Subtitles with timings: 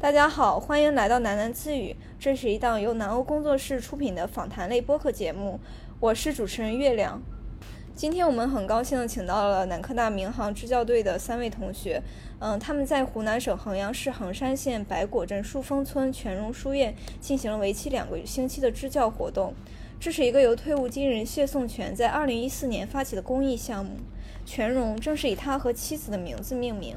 [0.00, 1.94] 大家好，欢迎来到喃喃自语。
[2.18, 5.60] 这是一档由南欧工作室出品的访谈类播客节目，
[6.00, 7.20] 我是主持人月亮。
[7.94, 12.02] 今天我们很高兴的请到了南科大民航支教队的三位同学，
[12.38, 19.52] 嗯，他们在湖南省衡阳市衡山县白果镇树峰村全荣书院进行了为期两个星期的支教活动。
[20.00, 23.98] 这是一个由退伍军人谢颂全在2014年发起的公益项目，
[24.46, 26.96] 全荣正是以他和妻子的名字命名。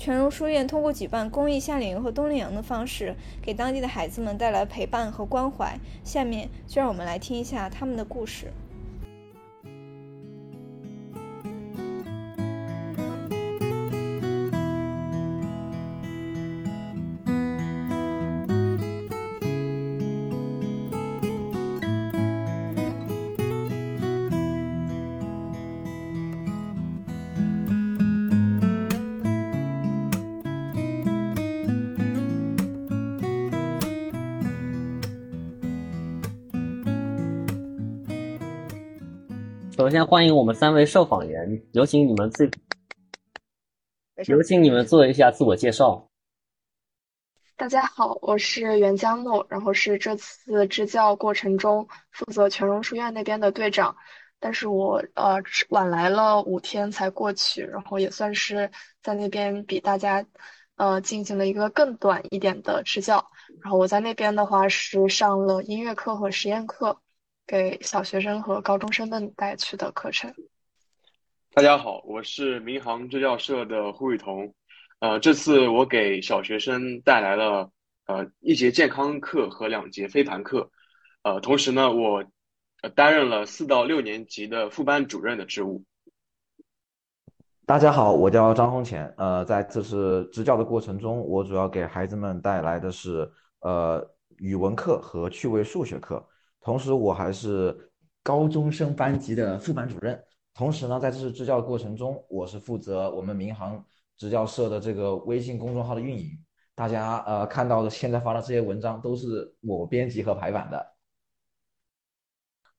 [0.00, 5.78] 全荣书院通过举办公益夏令营和冬令营的方式，给当地的孩子们带来陪伴和关怀。
[6.02, 8.50] 下面就让我们来听一下他们的故事。
[39.90, 42.48] 首先欢迎我们三位受访人，有请你们自，
[44.28, 46.08] 有请你们做一下自我介绍。
[47.56, 53.96] 大家好，我是袁江木，然后是这次支教过程中负责全荣书院那边的队长，
[54.38, 58.70] 但是我呃晚来了五天才过去，然后也算是
[59.02, 60.24] 在那边比大家
[60.76, 63.26] 呃进行了一个更短一点的支教，
[63.60, 67.00] 然后我在那边的话是上了音乐课和实验课。
[67.50, 70.32] 给小学生和高中生们带去的课程。
[71.52, 74.54] 大家好，我是民航支教社的胡雨桐。
[75.00, 77.68] 呃，这次我给小学生带来了
[78.06, 80.70] 呃一节健康课和两节飞盘课。
[81.24, 82.24] 呃，同时呢，我
[82.94, 85.82] 担任了四到六年级的副班主任的职务。
[87.66, 89.12] 大家好，我叫张红前。
[89.16, 93.28] 呃，在这次支教的过程中，我主要给孩子们带来的是
[93.62, 96.24] 呃语文课和趣味数学课。
[96.60, 97.90] 同时，我还是
[98.22, 100.22] 高中生班级的副班主任。
[100.52, 103.82] 同时呢，在这次支教过程中，我是负责我们民航
[104.18, 106.28] 支教社的这个微信公众号的运营。
[106.74, 110.94] 大家呃看到的现在发的这些文章，都是我编辑和排版的。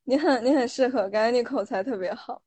[0.03, 2.39] 你很你很适合，感觉你口才特别好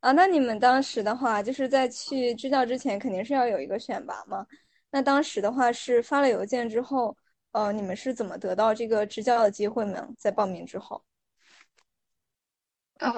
[0.00, 0.12] 啊。
[0.12, 4.46] 那你们当时的话，就是在去支教之前，肯定是要有一个选拔嘛？
[4.90, 7.14] 那当时的话是发了邮件之后。
[7.56, 10.06] 呃，你们是怎么得到这个支教的机会呢？
[10.18, 11.02] 在报名之后，
[12.98, 13.10] 呃，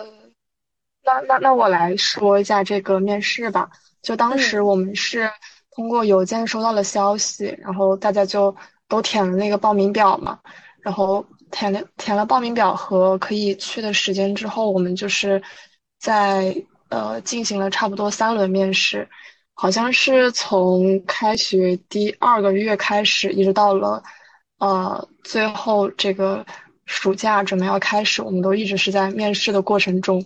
[1.02, 3.68] 那那那我来说一下这个面试吧。
[4.00, 5.28] 就当时我们是
[5.72, 8.54] 通过邮件收到了消息，然后大家就
[8.86, 10.38] 都填了那个报名表嘛。
[10.82, 15.42] 然后填了填了报名表和可以去的时间之后，我们就是
[15.98, 16.54] 在
[16.90, 19.08] 呃进行了差不多三轮面试，
[19.54, 24.00] 好像是从开学第二个月开始，一直到了。
[24.58, 26.44] 呃，最后这个
[26.84, 30.24] 暑假准备要开始，我们都一直是在面试的过程中。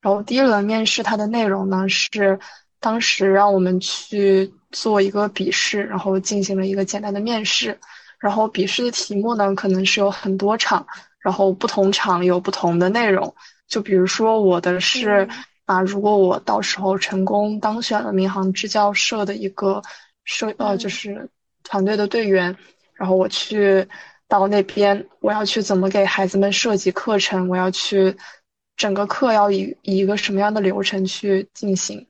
[0.00, 2.40] 然后第一轮面试它的内容呢是，
[2.80, 7.78] 当时让我们去做一个笔试，然后进行了一个简单的面试。
[8.18, 10.86] 然后笔试的题目呢可能是有很多场，
[11.20, 13.34] 然后不同场有不同的内容。
[13.68, 15.28] 就比如说我的是
[15.64, 19.80] 啊，如果我到时候成功当选了民航支教社的一个
[20.24, 21.30] 社呃就是
[21.62, 22.56] 团队的队员。
[23.00, 23.88] 然后我去
[24.28, 27.48] 到那边，我要去怎么给孩子们设计课程？
[27.48, 28.14] 我要去
[28.76, 32.08] 整个课要以以一个什么样的流程去进行？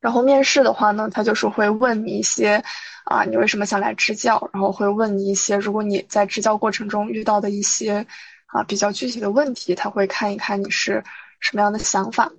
[0.00, 2.64] 然后面试的话呢，他就是会问你一些
[3.04, 4.48] 啊，你为什么想来支教？
[4.54, 8.06] 然后会问你一些，如果你在支教过程中遇到的一些
[8.46, 11.04] 啊比较具体的问题，他会看一看你是
[11.40, 12.32] 什么样的想法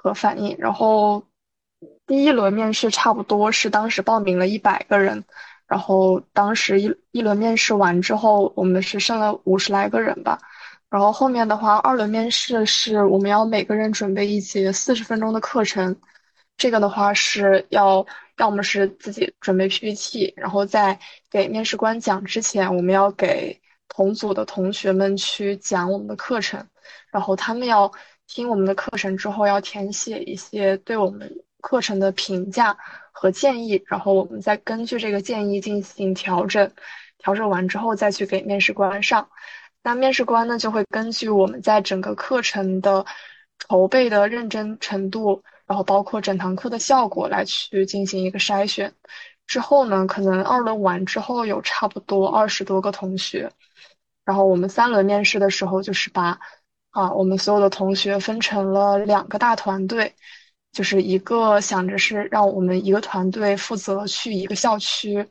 [0.00, 0.54] 和反应。
[0.60, 1.24] 然后
[2.06, 5.24] 第一轮面试差不多是当时报名了一百个人。
[5.72, 10.38] 然后当时一一轮面试完之后，我们是剩了五十来个人吧。
[10.90, 15.96] 然后后面的话，二轮面试是我们要每个人准备一节四十分钟的课程。
[16.58, 18.06] 这个的话是要
[18.36, 20.98] 要么是自己准备 PPT，然后在
[21.30, 23.58] 给面试官讲之前，我们要给
[23.88, 26.62] 同组的同学们去讲我们的课程，
[27.10, 27.90] 然后他们要
[28.26, 31.32] 听我们的课程之后，要填写一些对我们
[31.62, 32.76] 课程的评价。
[33.12, 36.72] 和建议，然后我们再根据这个建议进行调整，
[37.18, 39.28] 调整完之后再去给面试官上。
[39.84, 43.04] 那面试官呢，就会根据我们在整个课程的
[43.58, 48.94] 筹备的认真程度，然后包括整堂课的效果来去进行一个筛选。
[49.46, 53.50] 之后呢，可能二轮完之后有差不多二十多个同学，
[54.24, 56.38] 然后我们三轮面试的时候就是把
[56.90, 60.14] 啊我们所有的同学分成了两个大团队。
[60.72, 65.28] 就是一个想着是让我们一个团队负责去一个校区，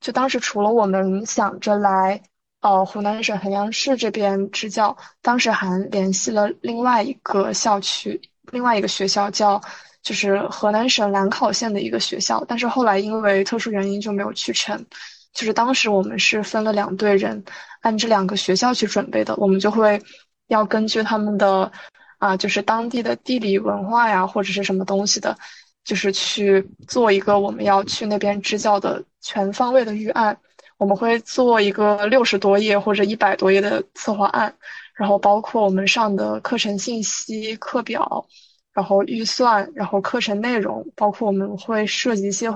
[0.00, 2.20] 就当时除了我们想着来
[2.60, 8.20] 呃湖南省衡阳市这边支教，当时还联系了另外一个校区，
[8.52, 9.60] 另外一个学校叫
[10.02, 14.84] 就是河南省兰考县的一个学校，但是后来因为特殊原因就没有去成。
[15.32, 17.42] 就是当时我们是分了两队人，
[17.80, 20.00] 按这两个学校去准备的，我们就会
[20.46, 21.72] 要根据他们的
[22.18, 25.36] 啊，就是当地的地理文化呀，或者是什么东西的。
[25.84, 30.34] 就是去做一个我们要去那边支教的全方位的预案，
[30.78, 34.56] 我们会做一个六十多页或者一百多页的策划案，
[34.94, 38.26] 然后包括我们上的课程信息、课表，
[38.72, 42.50] 然后预算，然后课程内容，包括我们会设计一些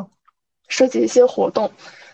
[0.69, 1.71] 设计一些活动，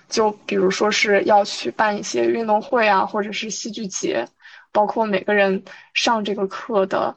[0.09, 4.27] 就比如说是要去办一些运动会啊，或者是戏剧节，
[4.73, 5.63] 包括每个人
[5.93, 7.15] 上这个课的，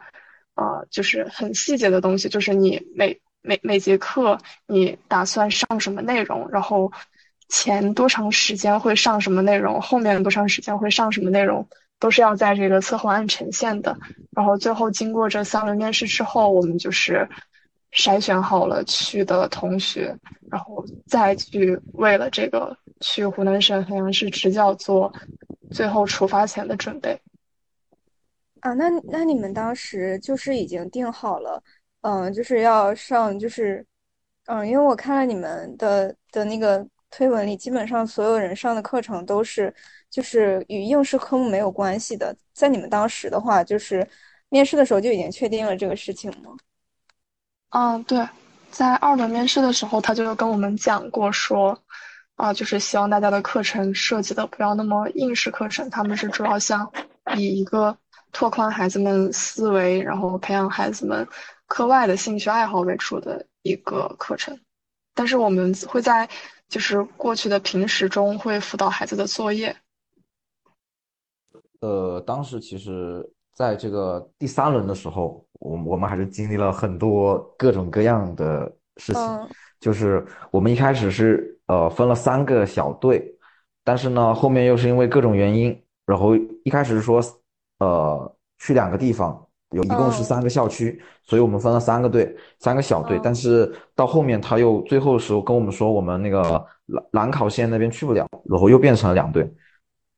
[0.58, 3.20] 呃，就是很细节的东西，就是你每。
[3.44, 6.50] 每每节课你打算上什么内容？
[6.52, 6.92] 然后
[7.48, 9.80] 前多长时间会上什么内容？
[9.80, 11.66] 后面多长时间会上什么内容？
[11.98, 13.98] 都是要在这个策划案呈现的。
[14.32, 17.30] 然后最后经过这三轮面试之后，我们就是
[17.94, 20.14] 筛选好了去的同学，
[20.52, 25.14] 然后再去为了这个去湖南省衡阳市支教做
[25.72, 27.18] 最后出发前的准备。
[28.62, 31.62] 啊，那那你们当时就是已经定好了？
[32.02, 33.86] 嗯，就是要上，就是，
[34.46, 39.74] 嗯，因为我看了你们的的那个推文里，基本上所有人上的课程都是，
[40.10, 42.36] 就是与应试科目没有关系的。
[42.54, 44.08] 在你们当时的话，就是
[44.50, 46.56] 面试的时候就已经确定了这个事情吗？
[47.70, 48.26] 嗯，对，
[48.72, 51.78] 在二轮面试的时候，他就跟我们讲过说，
[52.36, 56.90] 啊，就是希望大家的课程设计的不要那么应试课程，他们是主要想
[57.36, 57.98] 以一个
[58.32, 61.28] 拓宽孩子们思维，然后培养孩子们。
[61.68, 64.58] 课外的兴趣爱好为主的一个课程，
[65.14, 66.30] 但是我们会在
[66.70, 69.76] 就是过去的平时中会辅导孩子的作业。
[71.82, 79.50] 呃，当时其实在这个第三轮的时候，我我们还是经历了很多各种各样的事情。
[79.82, 83.30] 就是我们一开始是呃分了三个小队，
[83.84, 86.34] 但是呢后面又是因为各种原因，然后
[86.64, 87.22] 一开始是说
[87.80, 89.44] 呃去两个地方。
[89.72, 93.20] 有一共是三个校区，所以我们分了三个队，三个小队。
[93.22, 96.42] 但是到后面他又最后的时候跟我们说，我们那个
[96.86, 99.46] 兰兰考县那边去不了，然后又变成了两队。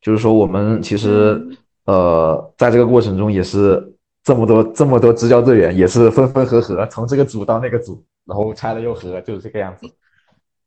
[0.02, 1.44] 就是说我们其实
[1.86, 3.92] 呃在这个过程中也是
[4.24, 9.88] 这么多这么多支教队员也是分分合合，从这个组到那个组，然后拆了又合，就是这个样子。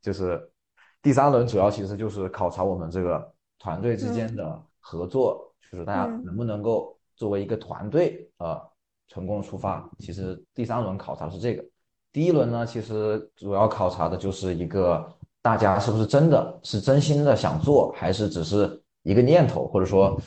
[0.03, 0.43] 就是
[1.00, 8.60] 第三轮主要其实就是考察我们这个团队之间的合作，就是大家能不能够作为一个团队呃。
[9.08, 11.62] 成功出发，其实第三轮考察是这个，
[12.12, 15.06] 第一轮呢，其实主要考察的就是一个
[15.42, 20.19] 大家是不是真的是真心的想做，还是只是一个念头，或者说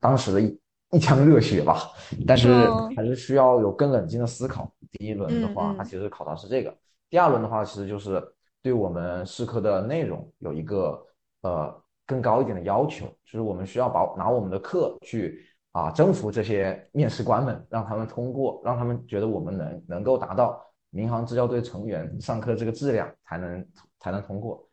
[0.00, 0.60] 当时的一
[0.90, 1.92] 一腔热血吧。
[2.26, 4.68] 但是还是需要有更冷静的思考。
[4.90, 6.76] 第一轮的话，它其实考察是这个，
[7.08, 8.20] 第二轮的话，其实就是
[8.62, 11.00] 对我们试课的内容有一个
[11.42, 11.72] 呃
[12.06, 15.44] 更高一点的要求，就是我们需要把拿我们的课去。
[15.74, 23.68] 啊，征服这些面试官们，让他们通过，让他们觉得我们能能够达到民航支教队成员上课这个质量，才能
[23.98, 24.64] 才能通过。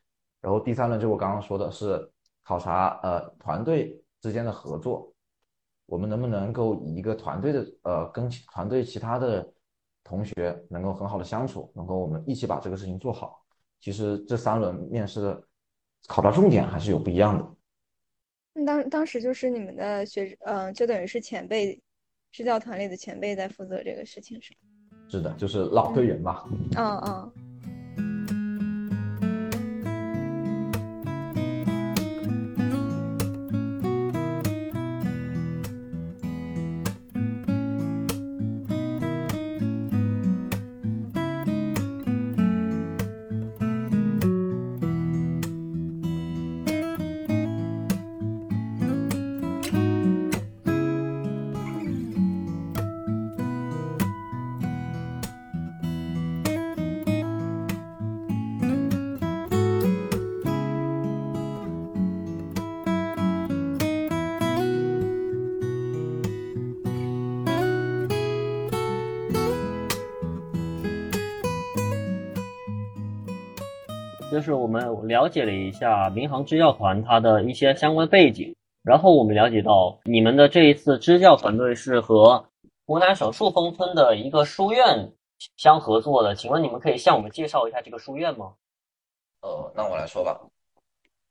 [0.42, 2.08] 然后第三轮就我刚刚说的是
[2.44, 5.12] 考察呃团队之间的合作，
[5.88, 9.52] 我们能不能够以一个团队的呃跟团队其他的
[10.04, 13.44] 同学能够很好的相处，能够我们一起把这个事情做好。
[13.80, 15.44] 其实这三轮面试的
[16.08, 18.64] 考察重点还是有不一样的。
[18.66, 21.82] 当当时就是你们的学，嗯，就等于是前辈，
[22.32, 24.98] 支教团里的前辈在负责这个事情，是吗？
[25.10, 26.44] 是的，就是老队员吧。
[26.76, 27.32] 嗯嗯。
[74.32, 82.42] 就是我们了解了一下民航支教团它的一些相关背景，然后我们了解到你们的这一次支教团队是和
[82.86, 85.12] 湖南省树峰村的一个书院
[85.58, 88.54] 相合作的，请问你们可以向我们介绍一下这个书院吗？
[89.42, 90.40] 呃，那我来说吧。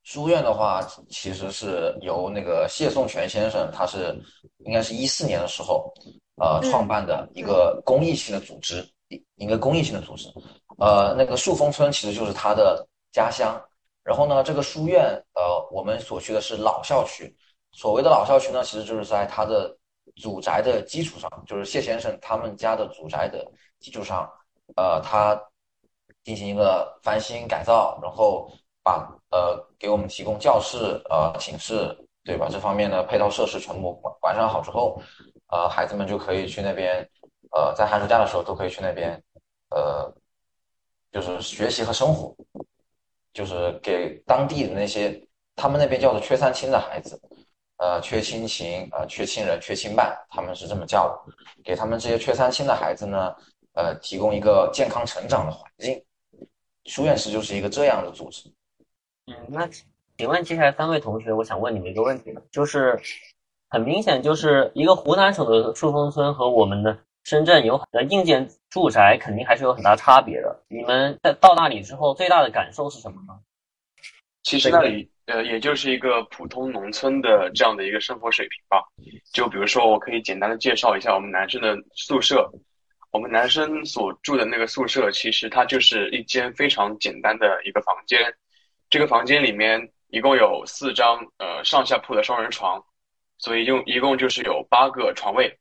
[0.02, 4.14] 书院的话，其实是由那个谢颂全先生，他是
[4.66, 5.90] 应该是一四年的时候，
[6.36, 10.28] 呃，创办的一个公益性的组织，一一个公益性的组织。
[10.78, 13.60] 呃，那个树峰村其实就是他的家乡。
[14.02, 15.02] 然后呢，这个书院，
[15.34, 17.36] 呃，我们所去的是老校区。
[17.72, 19.76] 所谓的老校区呢，其实就是在他的
[20.16, 23.46] 祖宅的基础上，就是谢先生他们家的祖宅的
[23.78, 24.28] 基础上，
[24.76, 25.40] 呃，他
[26.24, 28.50] 进行一个翻新改造，然后
[28.82, 32.48] 把呃给我们提供教室、呃寝室，对吧？
[32.50, 35.00] 这方面的配套设施全部完完善好之后，
[35.48, 37.08] 呃，孩子们就可以去那边，
[37.52, 39.22] 呃，在寒暑假的时候都可以去那边，
[39.70, 40.12] 呃，
[41.12, 42.34] 就是学习和生活，
[43.40, 45.18] 就是给当地的那些
[45.56, 47.18] 他们那边叫做缺三亲的孩子。
[47.78, 51.32] 呃，缺亲情，呃，缺亲人，缺亲伴，他们是这么叫的。
[51.64, 53.34] 给他们这些缺三亲的孩子呢，
[53.72, 55.98] 呃，提供一个健康成长的环境。
[56.84, 58.52] 书院式就是一个这样的组织。
[59.28, 59.66] 嗯，那
[60.18, 63.00] 请问接下来三位同学，我想问你们一个问题，就是
[63.70, 66.98] 很明显，就是一个湖南省的树峰村和我们的
[67.30, 70.64] 深圳有很多硬件住宅肯定还是有很大差别的。
[70.66, 73.38] 你们在到那里之后，最大的感受是什么呢？
[74.42, 75.08] 其实那里。
[75.26, 78.82] 呃，也就是一个普通农村的这样的一个生活水平吧。
[79.32, 82.50] 就比如说，我可以简单的介绍一下我们男生的宿舍。
[83.12, 88.18] 我们男生所住的那个宿舍，其实它就是一间非常简单的一个房间。
[88.88, 92.84] 这个房间里面一共有四张呃上下铺的双人床，
[93.38, 95.56] 所以用一共就是有八个床位。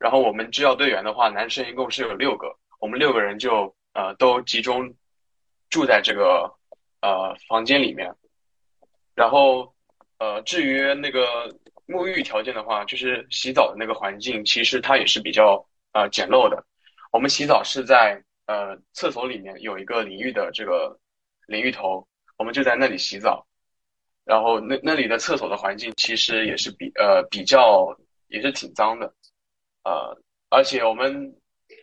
[0.00, 4.94] 然后我们支教队员的话，男生一共是有六个，我们六个人就呃都集中
[5.68, 6.50] 住在这个
[7.02, 8.10] 呃房间里面。
[9.14, 9.74] 然后，
[10.18, 11.54] 呃，至于那个
[11.86, 16.64] 沐浴条件的话，就是洗澡的那个环境，其实它也是比较呃简陋的。
[17.12, 20.98] 我们洗澡是在呃厕所里面有一个淋浴的这个
[21.46, 23.46] 淋浴头，我们就在那里洗澡。
[24.24, 27.94] 然后那那里的厕所的环境其实也是比呃比较
[28.28, 29.12] 也是挺脏的，
[29.84, 30.16] 呃，
[30.50, 31.34] 而且我们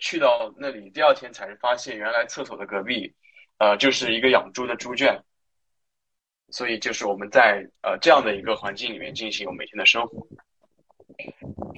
[0.01, 3.13] 去到那里第二天才发现，原来厕所的隔壁，
[3.57, 5.23] 呃，就是一个养猪的猪圈。
[6.49, 10.25] 所以就是我们在呃这样的一个环境里面进行我每天的生活。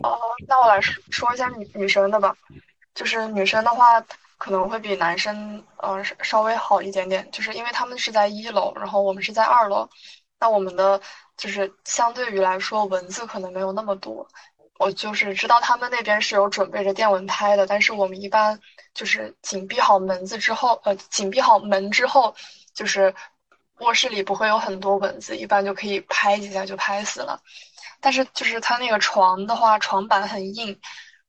[0.04, 2.36] 哦，那我来说说一下女女生的吧，
[2.94, 4.00] 就是女生的话
[4.38, 9.90] 可能会比男生呃稍微好一点点，就是因为他们是在一楼，然后我们是在二楼，
[10.40, 11.02] 那我们的
[11.36, 14.28] 就是相对于来说蚊子可能没有那么多。
[14.80, 18.60] 我就是知道他们那边是有准备着电蚊拍的，但是我们一般
[18.96, 22.36] 就是紧闭好门子之后，呃紧闭好门之后
[22.74, 23.14] 就是。
[23.82, 27.42] 卧室里不会有很多蚊子，一般就可以拍几下就拍死了。
[28.02, 30.78] 但是就是它那个床的话，床板很硬，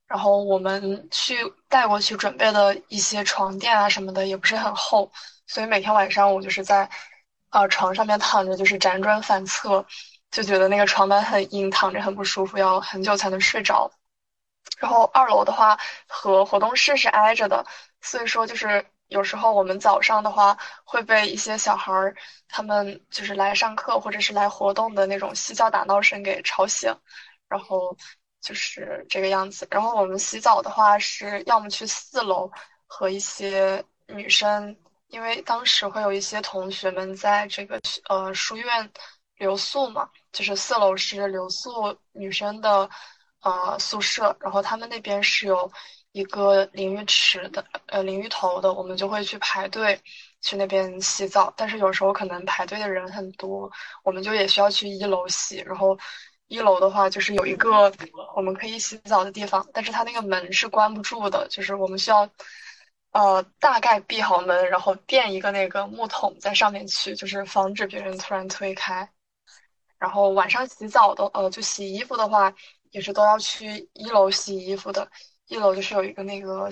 [0.09, 1.37] 然后我们去
[1.69, 5.13] 带过去准备的一些床垫啊什么的也不是很厚，
[5.47, 6.91] 所以每天晚上我就是在，
[7.51, 9.87] 呃床上面躺着，就是辗转反侧，
[10.31, 13.91] 就觉得那个床板很硬，躺着很不舒服，要很久才能睡着。
[14.79, 17.65] 然后二楼的话和活动室是挨着的，
[18.01, 18.85] 所以说就是。
[19.11, 22.15] 有时候我们早上的话会被一些小孩儿，
[22.47, 26.95] 他们就是来上课或者是来活动的那种嬉笑打闹声给吵醒，
[27.49, 27.97] 然后
[28.41, 29.67] 就是这个样子。
[29.69, 32.49] 然后我们洗澡的话是要么去四楼
[32.87, 34.77] 和一些女生，
[35.09, 38.93] 因为当时会有一些同学们在这个呃书院
[39.39, 42.89] 留宿嘛，就是四楼是留宿女生的
[43.41, 45.71] 呃宿舍，然后他们那边是有。
[46.13, 49.97] 一个淋浴池的，呃，淋浴头的，我们就会去排队
[50.41, 51.55] 去那边洗澡。
[51.57, 53.71] 但是有时候可能排队的人很多，
[54.03, 55.59] 我们就也需要去一楼洗。
[55.59, 55.97] 然后
[56.49, 57.93] 一楼的话就是有一个
[58.35, 62.29] 我们可以洗澡的地方，但是它那个门是关不住的，就是我们需要
[63.13, 69.09] 呃大概闭好门，然后垫一个那个木桶在上面去，就是防止别人突然推开。
[70.01, 72.53] 然后晚上洗澡的，呃，就洗衣服的话，
[72.91, 75.09] 也是都要去一楼洗衣服的。
[75.47, 76.71] 一楼就是有一个那个，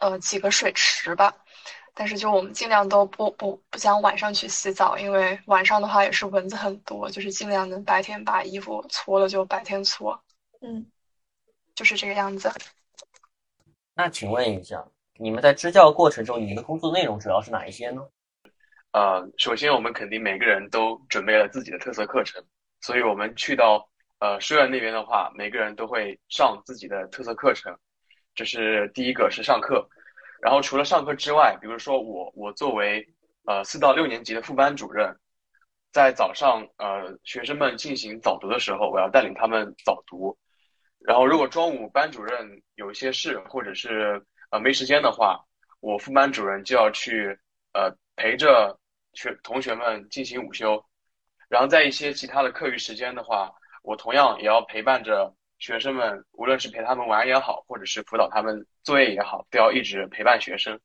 [0.00, 1.32] 呃，几个水池吧，
[1.94, 10.20] 但是就我们尽量都不不不想晚上去洗澡，因为晚上的话也是蚊子很多，就是尽量能白天把衣服搓了就白天搓，
[10.60, 10.84] 嗯，
[11.76, 12.52] 就是这个样子。
[13.94, 14.84] 那请问一下，
[15.14, 18.02] 你们在支教过程中，你们的工作内容主要是哪一些呢？
[18.98, 22.44] 呃，首先我们肯定每个人都准备了自己的特色课程，
[22.80, 23.88] 所以我们去到
[24.18, 27.72] 呃书院那边的话，每个人都会上自己的特色课程。
[28.34, 29.88] 这是第一个是上课，
[30.42, 33.06] 然后除了上课之外，比如说我我作为
[33.46, 35.16] 呃四到六年级的副班主任，
[35.92, 40.36] 在早上呃学生们进行早读的时候，我要带领他们早读。
[41.06, 45.40] 然后如果中午班主任有一些事或者是呃没时间的话，
[45.78, 47.38] 我副班主任就要去
[47.74, 48.76] 呃陪着
[49.18, 50.80] 学同学们进行午休。
[51.48, 60.78] 然后在一些其他的课余时间的话，我同样也要陪伴着学生们，无论是陪他们玩也好，或者是辅导他们作业也好，都要一直陪伴学生。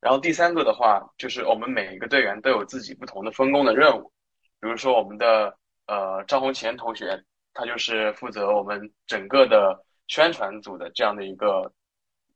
[0.00, 4.12] 然后第三个的话，就是我们每一个队员都有自己不同的分工的任务，
[4.60, 7.20] 比如说我们的呃张红前同学，
[7.52, 11.72] 他就是负责我们整个的宣传组的这样的一个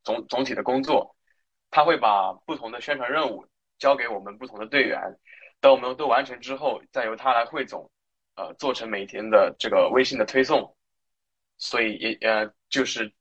[0.02, 1.14] 总总体的工作，
[1.70, 3.46] 他会把不同的宣传任务
[3.82, 5.00] 交给我们不同的队员。
[5.60, 7.90] 等我们都完成之后，再由他来汇总，
[8.36, 10.72] 呃，做成每天的这个微信的推送。
[11.58, 13.12] 所以也呃，就是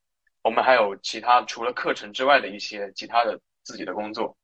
[0.44, 4.38] 我们还有其他除了课程之外的一些其他的自己的工作。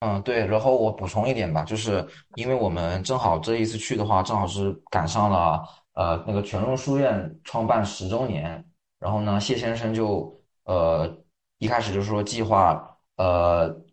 [0.00, 0.44] 嗯，对。
[0.46, 8.64] 然后我补充一点吧，就是因为我们正好这一次去的话，正好是赶上了呃那个全龙书院创办十周年。
[8.98, 11.24] 然后呢，谢先生就呃
[11.58, 13.85] 一开始就说计划呃。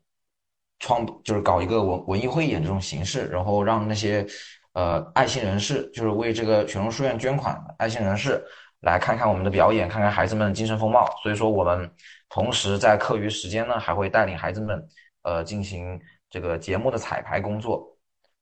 [0.84, 4.28] 创就是搞一个文文艺汇演这种形式，然后让那些
[4.74, 8.44] 呃爱心人士，就是为这个全龙书院捐款的爱心人士
[8.82, 11.08] 来看看我们的表演，看看孩子们的精神风貌。
[11.24, 11.90] 所以说，我们
[12.28, 14.86] 同时在课余时间呢，还会带领孩子们
[15.22, 15.98] 呃进行
[16.30, 17.88] 这个节目的彩排工作。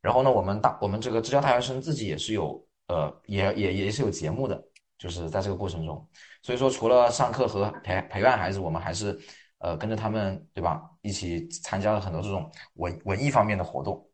[0.01, 4.59] 然后呢，我们大我们这个支教大学生自己也是有呃也也也是有节目的，
[4.97, 6.09] 就是在这个过程中。
[6.41, 9.15] 所以说，除了上课和陪陪伴孩子，我们还是。
[9.61, 10.89] 呃，跟着他们，对吧？
[11.01, 14.07] 一起参加了很多这种文文艺方面的活动。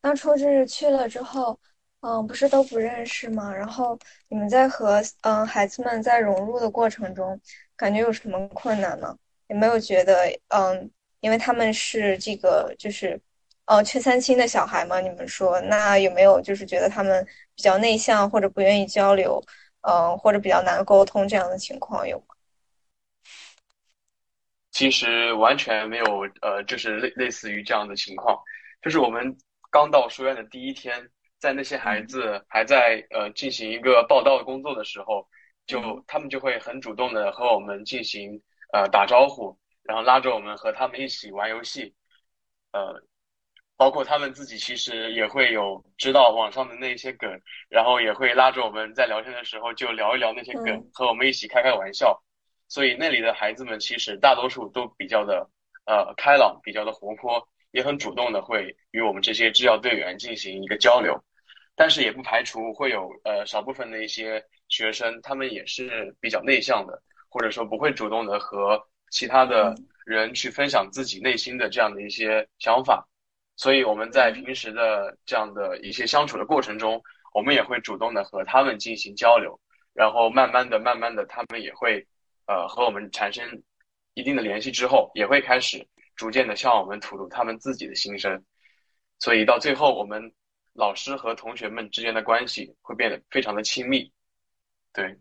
[0.00, 1.58] 当初就是去了之后，
[2.00, 3.52] 嗯，不是都不认识吗？
[3.52, 3.98] 然后
[4.28, 7.40] 你们在和嗯孩子们在融入的过程中，
[7.76, 9.16] 感觉有什么困难吗？
[9.48, 10.88] 有没有觉得嗯，
[11.20, 13.20] 因为他们是这个就是
[13.64, 15.00] 呃缺三亲的小孩嘛？
[15.00, 17.24] 你们说，那有没有就是觉得他们
[17.56, 19.42] 比较内向，或者不愿意交流，
[19.82, 22.35] 嗯，或者比较难沟通这样的情况有吗？
[24.76, 26.04] 其实完全没有，
[26.42, 28.38] 呃，就是类类似于这样的情况，
[28.82, 29.34] 就是我们
[29.70, 35.26] 刚到书院的第一天，在那些孩子还在呃进行一个报道工作的时候，
[35.66, 38.38] 就他们就会很主动的和我们进行
[38.74, 41.94] 呃打招呼，然后拉着我们和他们一起玩游戏，
[42.72, 43.02] 呃，
[43.78, 47.30] 包括他们自己其实也会有知道网上的那些梗，
[47.70, 52.22] 然后也会拉着我们在聊天的时候就聊一聊那些梗，和我们一起开开玩笑。
[52.68, 55.48] 所以那里的孩子们其实大多数都比较的
[55.86, 61.16] 呃开朗，比较的活泼，也很主动的会与我们这些支教队员进行一个交流。
[61.76, 69.74] 但是也不排除会有呃少部分的一些学生，他们也是比较内向的，或者说不会主动的和其他的
[70.04, 73.06] 人去分享自己内心的这样的一些想法。
[73.54, 77.00] 所以我们在平时的这样的一些相处的过程中，
[77.32, 79.60] 我们也会主动的和他们进行交流，
[79.94, 82.04] 然后慢慢的、慢慢的，他们也会。
[82.46, 83.62] 呃，和我们产生
[84.14, 88.44] 一定的联系之后，也会开始逐渐的向我们吐露他们自己的心声，
[89.18, 90.32] 所以到最后，我们
[90.74, 94.12] 老师和同学们之间的关系会变得非常的亲密。
[94.92, 95.18] 对。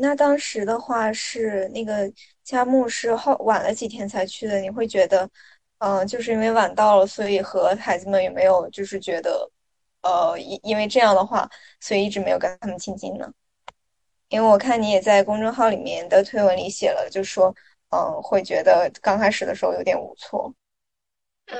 [0.00, 2.08] 那当时的话是那个
[2.44, 5.28] 佳木是后晚了几天才去的，你会觉得，
[5.78, 9.50] 嗯，就是因为晚到了，所以和孩子们有没有就是觉得，
[10.02, 13.32] 呃，因因为这样的话，所以一直没有跟他们亲近呢？
[14.32, 17.54] 因为我看你也在公众号里面的推文里写了，就说，
[17.90, 20.50] 嗯，会觉得刚开始的时候有点无措。
[21.48, 21.58] 嗯，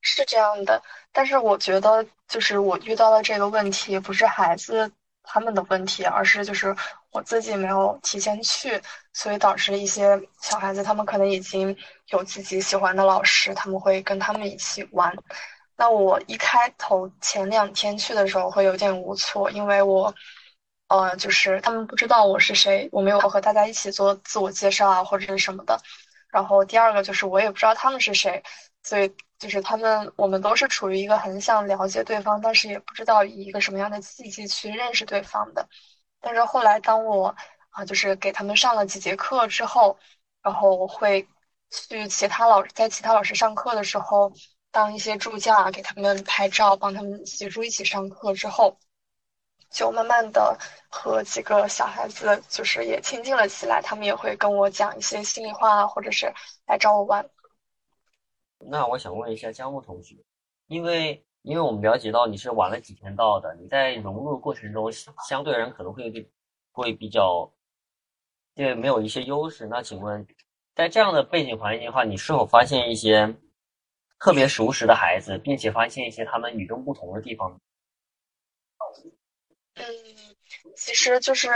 [0.00, 4.90] 是这样的，但是我觉得就是我遇到的这个问题不是孩子
[5.24, 6.74] 他们的问题，而是就是
[7.10, 8.80] 我自己没有提前去，
[9.12, 11.76] 所以导致一些小孩子他们可能已经
[12.08, 15.14] 有自己喜欢的老师，他们会跟他们一起玩。
[15.76, 20.14] 那我一开头前两天去的时候会有点无措，因为我。
[20.88, 25.80] 呃，就是他们不知道我是谁，我没有和大家一起做自我介绍啊，或者是什么的。
[26.28, 28.42] 然后第二个就是我也不知道他们是谁，
[28.84, 35.68] 所以就是他们我们都是处于一个很想了解对方，但是也不知道以一个什么样的契机去认识对方的。
[36.20, 37.34] 但是后来当我
[37.70, 39.98] 啊，就是给他们上了几节课之后，
[40.42, 41.26] 然后我会
[41.70, 44.32] 去其他老师在其他老师上课的时候
[44.70, 48.78] 当一些助教啊，给他们拍照，帮他们协助一起上课之后。
[49.70, 56.32] 就慢慢的和几个小孩子就是也亲近了起来，他们也会跟我讲一些心里话，或者是
[56.66, 57.28] 来找我玩。
[58.58, 60.16] 那我想问一下江木同学，
[60.66, 64.90] 因为因为我们了解到你是晚了几天到的，你在融入过程中
[65.28, 66.30] 相对人可能会
[66.72, 67.52] 会比较，
[68.54, 69.66] 因为没有一些优势。
[69.66, 70.26] 那请问，
[70.74, 73.36] 在这样的背景环境的话，你是否发现一些
[74.18, 77.60] 特别熟识的孩子，并且发现一些他们与众不同的地方？
[79.74, 79.84] 嗯，
[80.76, 81.50] 其实就是，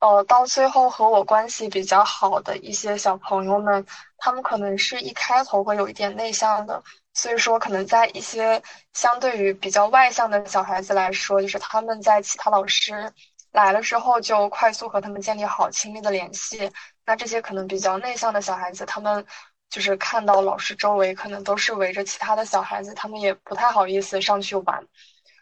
[0.00, 3.86] 呃，到最后和我关系比较好的一些小朋友们，
[4.18, 6.82] 他们可能是一开头会有一点内向的，
[7.14, 13.12] 所以说可能在一些相对于比较外向的小孩子来说，就是他们在其他老师
[13.52, 16.70] 来了之后就快速和他们建立好亲密的联系。
[17.06, 19.24] 那这些可能比较内向的小孩子，他们
[19.70, 24.86] 就是看到老师周围可能都是围着其他的小孩子，他们也不太好意思上去玩。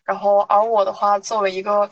[0.04, 1.88] 然后而我的话，作为一个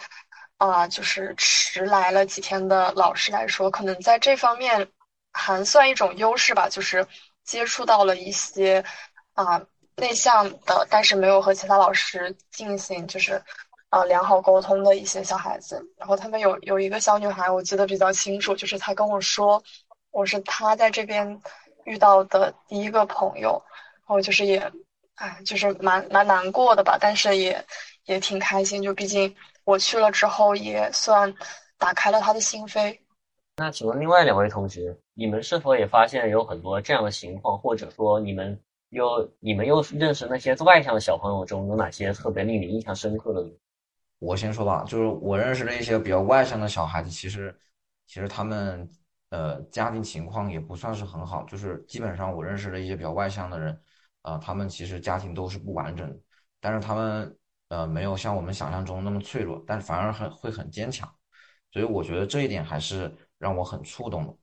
[0.61, 4.87] 啊，就是迟来了几天的老师来说，可能在这方面
[5.33, 7.07] 还算一种优势吧，就是
[7.45, 8.85] 接触到了一些
[9.33, 9.63] 啊
[9.97, 13.43] 内向的，但是没有和其他老师进行就是
[13.89, 15.83] 啊良好沟通的一些小孩子。
[15.97, 19.63] 然后他们有有一个小女孩，我记得比较清楚，就是她跟我说，
[20.11, 21.41] 我是她在这边
[21.85, 23.65] 遇到的第一个朋友，
[24.01, 24.71] 然后就是也
[25.15, 27.65] 哎，就是蛮蛮难过的吧，但是也
[28.05, 29.35] 也挺开心，就毕竟。
[29.65, 31.33] 我去了之后，也算
[31.79, 32.99] 打开了他的心扉。
[33.57, 43.47] 那请问另外两位同学，你们是否也发现有很多这样的情况，或者说你们又你们又认识那些外向的小朋友中，有哪些特别令你印象深刻的？
[44.19, 47.55] 我先说吧，就是我认识的一些比较外向的小孩子，其实
[48.07, 48.89] 其实他们
[49.29, 53.79] 呃家庭情况也不算是很好，就是基本上我认识的一些比较外向的人，
[54.23, 56.17] 啊，他们其实家庭都是不完整的，
[56.61, 57.37] 但是他们。
[57.71, 61.09] 呃，没有像我们想象中那么脆弱，但反而很会很坚强，
[61.73, 64.37] 所以我觉得这一点还是让我很触动的。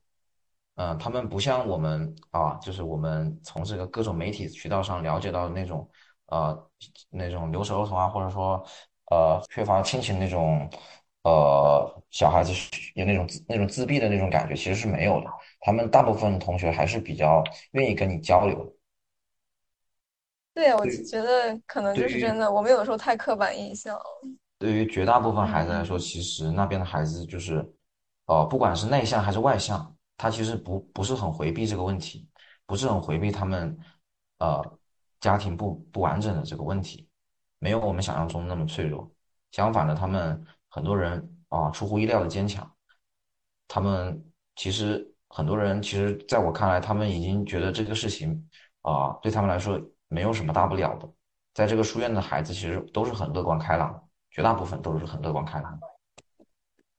[0.76, 5.88] 嗯，他们不像我们啊，就是我们从这个各种媒体渠道上了解到的那种，
[6.26, 6.70] 呃，
[7.10, 8.64] 那种留守儿童啊，或者说
[9.10, 10.70] 呃缺乏亲情那种，
[11.24, 12.52] 呃小孩子
[12.94, 15.26] 有那种那种自闭的那种感觉，其实是没有的。
[15.60, 18.74] 他们大部分同学还是比较愿意跟你交流。
[20.58, 24.04] 对，我觉得可能就是真的，我们有的时候太刻板印象了。
[24.58, 27.64] 对于绝大部分孩子来说，其实那边的孩子就是，
[28.26, 32.28] 呃，不管是内向还是外向，他其实不不是很回避这个问题，
[32.66, 33.78] 不是很回避他们，
[34.40, 34.78] 呃，
[35.20, 37.08] 家庭不不完整的这个问题，
[37.60, 39.08] 没有我们想象中那么脆弱。
[39.52, 42.68] 相反的，他们很多人啊，出乎意料的坚强。
[43.68, 44.20] 他们
[44.56, 48.50] 其实很多人，其实在我看来，他们已经觉得这个事情
[48.82, 49.80] 啊，对他们来说。
[50.08, 51.06] 没有什么大不了的，
[51.52, 55.78] 在这个书院的孩子其实都是很乐观开朗，绝大部分都是很乐观开朗。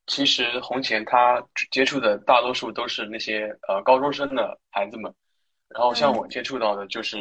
[0.05, 5.11] 其实红前他接触的大多数都是那些呃高中生的孩子们，
[5.69, 7.17] 然后像我接触到的就是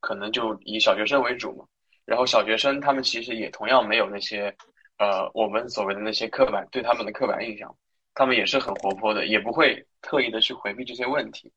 [0.00, 1.64] 可能就以小学生为主嘛。
[2.04, 4.52] 然后小学生他们其实也同样没有那些
[4.98, 7.72] 呃我们所谓的那些刻板对他们的刻板印象，
[8.14, 11.52] 他们也是很活泼的，也不会特意的去回避这些问题。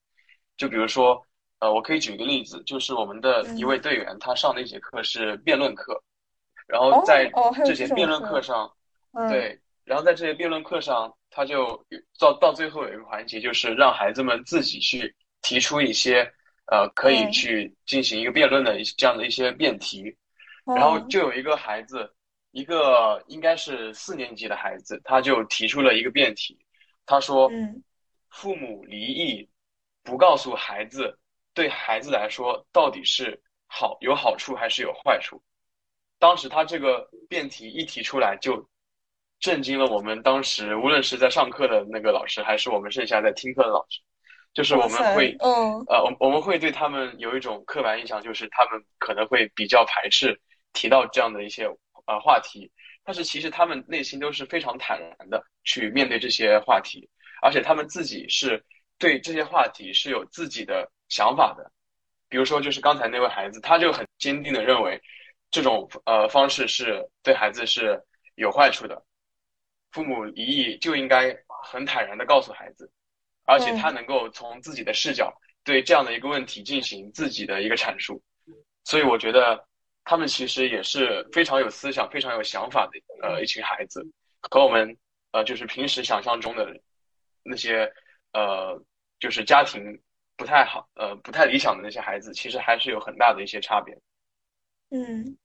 [0.56, 1.25] 就比如说。
[1.60, 6.04] 呃，我可以举一个例子，就是我们的一位队员，他上的一节课是辩论课，
[6.68, 7.32] 然后在
[7.65, 8.70] 这节辩论课上，
[9.30, 11.82] 对，然后在这些辩论课上，他就
[12.20, 16.30] 到到最后有一个环节，就是让孩子们自己去提出一些
[16.68, 20.13] 呃可以去进行一个辩论的这样的一些辩题，
[20.65, 22.13] 然后就有一个孩子，
[22.52, 26.60] 一个应该是四年级的孩子，他就提出了一个辩题，
[27.06, 27.50] 他说，
[28.30, 29.50] 父母离异
[30.04, 31.18] 不告诉孩子。
[31.56, 35.41] 对孩子来说，到底是好有好处还是有坏处？
[36.20, 38.70] 当时他这个辩题一提出来，就
[39.39, 44.02] 震惊了我们当时无论是在上课的那个老师，还是我们剩下在听课的老师。
[44.54, 50.39] 就是我们会，嗯，呃，我我们会对他们有一种刻板印象，就是他们可能会比较排斥
[50.74, 51.65] 提到这样的一些
[52.06, 52.72] 呃话题。
[53.04, 57.10] 但是其实他们内心都是非常坦然的去面对这些话题，
[57.41, 58.63] 而且他们自己是
[58.98, 60.91] 对这些话题是有自己的。
[61.08, 61.72] 想法的，
[62.28, 65.02] 比如说就是刚才那位孩子，他就很坚定的认为，
[65.52, 68.02] 这种呃方式是对孩子是
[68.36, 69.04] 有坏处的，
[69.91, 72.91] 父母离异就应该很坦然的告诉孩子，
[73.46, 75.32] 而且他能够从自己的视角
[75.63, 78.22] 对这样的一个问题进行自己的一个阐述，
[78.84, 79.68] 所以我觉得
[80.04, 84.04] 他们其实也是非常有思想、非常有想法的呃一群孩子，
[84.41, 84.98] 和我们
[85.32, 86.76] 呃就是平时想象中的
[87.44, 87.94] 那些
[88.34, 88.82] 呃
[89.20, 90.02] 就是家庭。
[90.38, 93.98] 不太好，呃，不太理想的那些孩子，其实还是有很大的一些差别。
[94.89, 95.38] 嗯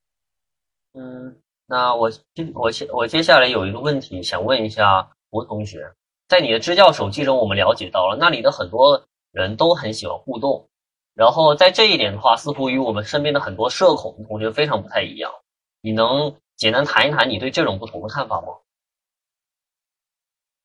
[0.92, 5.88] 嗯，那我接我接我接下来有一个问题想问一下胡同学，
[6.29, 10.68] 在你的支教手记中，我们了解到了那里的很多人都很喜欢互动，
[11.14, 15.33] 然后在这一点的话，似乎与我们身边的很多社恐同学非常不太一样。
[15.81, 18.48] 你能简单谈一谈你对这种不同的看法吗？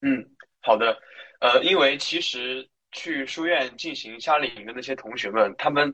[0.01, 0.25] 嗯，
[0.61, 0.97] 好的，
[1.39, 2.67] 呃，因为其实。
[2.95, 5.93] 去书院进行夏令营的那些同学们，他们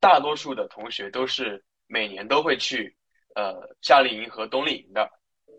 [0.00, 2.94] 大多数的同学都是每年都会去
[3.36, 5.08] 呃夏令营和冬令营的，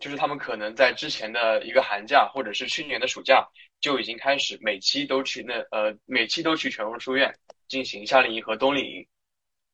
[0.00, 3.48] 就是他们可能在之前的一个寒假或者是去年的暑假
[3.80, 7.34] 就已经开始每期都去那呃每期都去全荣书院
[7.68, 9.06] 进行夏令营和冬令营，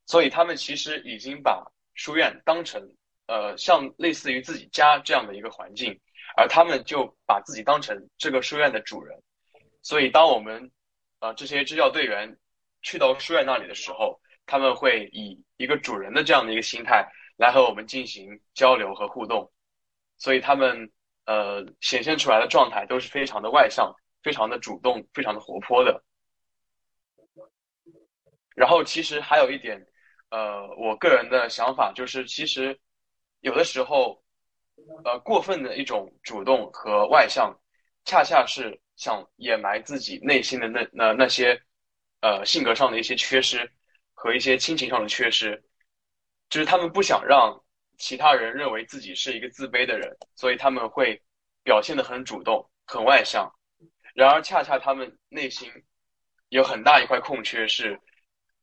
[0.06, 2.80] 所以他们其实已经把书院当成
[3.26, 5.98] 呃像类似于自己家这样的一个环境，
[6.36, 9.20] 而他们就把自己当成这个书院的主人。
[9.82, 10.70] 所以当我们
[11.20, 12.36] 呃这些支教队员
[12.82, 19.50] 去到书院那里的时候，他们会以一个主人的这样的一个心态来和我们进行交流和互动，
[20.16, 20.90] 所以他们
[21.26, 26.02] 呃显现出来的状态都是非常的外向、非常的主动、非常的活泼的。
[28.54, 29.86] 然后其实还有一点，
[30.30, 32.76] 呃，我个人的想法就是，其实
[33.40, 34.20] 有的时候，
[35.04, 37.56] 呃，过分的一种主动和外向，
[38.08, 41.62] 恰恰是想掩埋自己内心的那那那些，
[42.22, 43.70] 呃，性格上的一些缺失。
[44.20, 45.62] 和一些亲情上的缺失，
[46.50, 47.56] 就是他们不想让
[47.98, 51.22] 其他人认为自己是一个自卑的人，所以他们会
[51.62, 53.48] 表现得很主动、很外向。
[54.16, 55.70] 然而，恰恰他们内心
[56.48, 58.00] 有很大一块空缺是，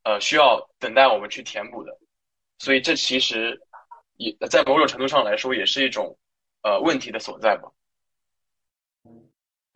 [0.03, 1.97] 呃，需要等待我们去填补的。
[2.60, 3.58] 所以，这其实
[4.17, 6.19] 也在某种程度上来说，也是一种
[6.63, 7.71] 呃问题的所在吧。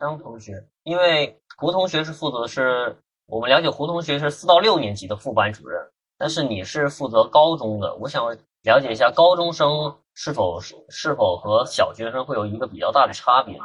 [0.00, 3.00] 张同学，因为胡同学是负责是。
[3.26, 5.80] 我们了解胡同学是四到六年级的副班主任，
[6.18, 8.26] 但是你是负责高中的，我想
[8.62, 13.56] 了解一下高中生是否是否和小学生会有一个比较大的差别？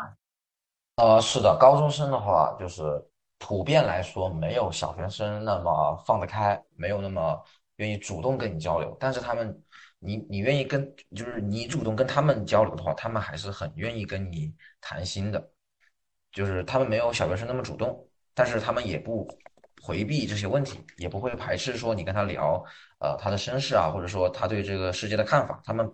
[0.97, 3.03] 呃，是的，高中生的话，就是
[3.39, 7.41] 普遍来说没有小学生那么放得开，没有那么
[7.77, 8.95] 愿意主动跟你交流。
[8.99, 9.59] 但是他们，
[9.97, 15.43] 你你愿意跟，就是你主动跟他们交流的话，他们还是很愿意跟你谈心的。
[16.35, 19.27] 就是他们没有小学生那么主动，但是他们也不。
[19.83, 22.63] 回避这些问题，也不会排斥说你跟他聊，
[22.97, 25.87] 呃，他的身世啊，或者说他对这个世界的看法，他们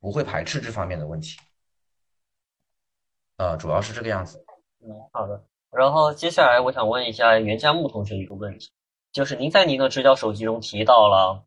[0.00, 1.38] 不会排斥这方面的问题。
[3.38, 4.44] 呃，主要是这个样子。
[4.82, 5.42] 嗯，好的。
[5.70, 8.70] 然后接下来我想问一下袁佳木同学一个问题，
[9.12, 11.42] 就是您在您的支教手机中提到了，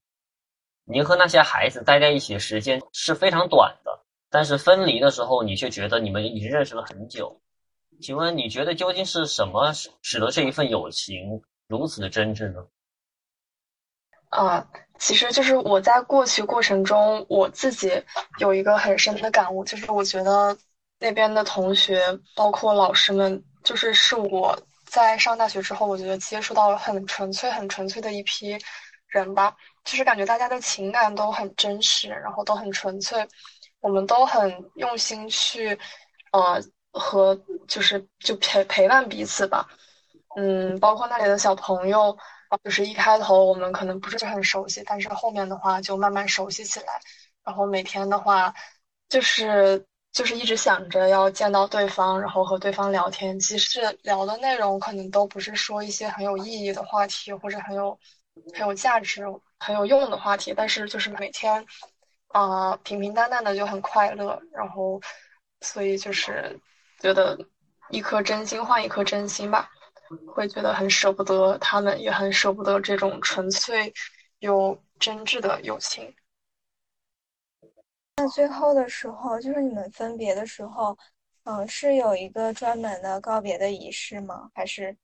[0.85, 3.99] 您和那些孩子待在一起的时间是非常短的，
[4.31, 7.39] 但是分离的时候，你却觉得你们已经认识了很久。
[8.01, 11.41] 请问你觉得究竟是什么使得这一份友情？
[11.67, 12.65] 如此的真挚呢？
[14.29, 14.65] 啊，
[14.99, 18.03] 其实就是我在过去过程中，我自己
[18.39, 20.57] 有一个很深的感悟，就是我觉得
[20.99, 22.01] 那边的同学，
[22.35, 28.57] 包括老师们，就是是我在上大学之后，我觉得接触到了很纯粹、很纯粹的一批
[29.07, 29.55] 人吧。
[29.83, 33.27] 就是感觉大家的情感都很真实，然后都很纯粹，
[33.79, 35.77] 我们都很用心去，
[36.31, 36.61] 呃，
[36.91, 37.35] 和
[37.67, 39.67] 就是就陪陪伴彼此吧。
[40.35, 42.17] 嗯，包括那里的小朋友，
[42.63, 46.87] 就是一开头我们可能不是很熟悉，但是后面的话就慢慢熟悉起来。
[47.43, 48.53] 然后每天的话，
[49.09, 53.37] 就是就是一直想着要见到对方，然后和对方聊天。
[53.39, 57.97] 即使聊的内容可能都不是说一些很有意义的话题，或者很有
[58.53, 59.23] 很有价值、
[59.59, 61.65] 很有用的话题，但是就是每天
[62.27, 64.41] 啊平平淡淡的就很快乐。
[64.53, 65.01] 然后，
[65.61, 66.57] 所以就是
[67.01, 67.37] 觉得
[67.89, 69.69] 一颗真心换一颗真心吧。
[70.33, 73.93] 会觉得很舍不得他们，也很舍不得这种纯粹
[74.39, 76.13] 又真挚的友情。
[78.17, 80.97] 那最后的时候，就是你们分别的时候，
[81.43, 84.51] 嗯，是有一个专门的告别的仪式吗？
[84.53, 84.95] 还是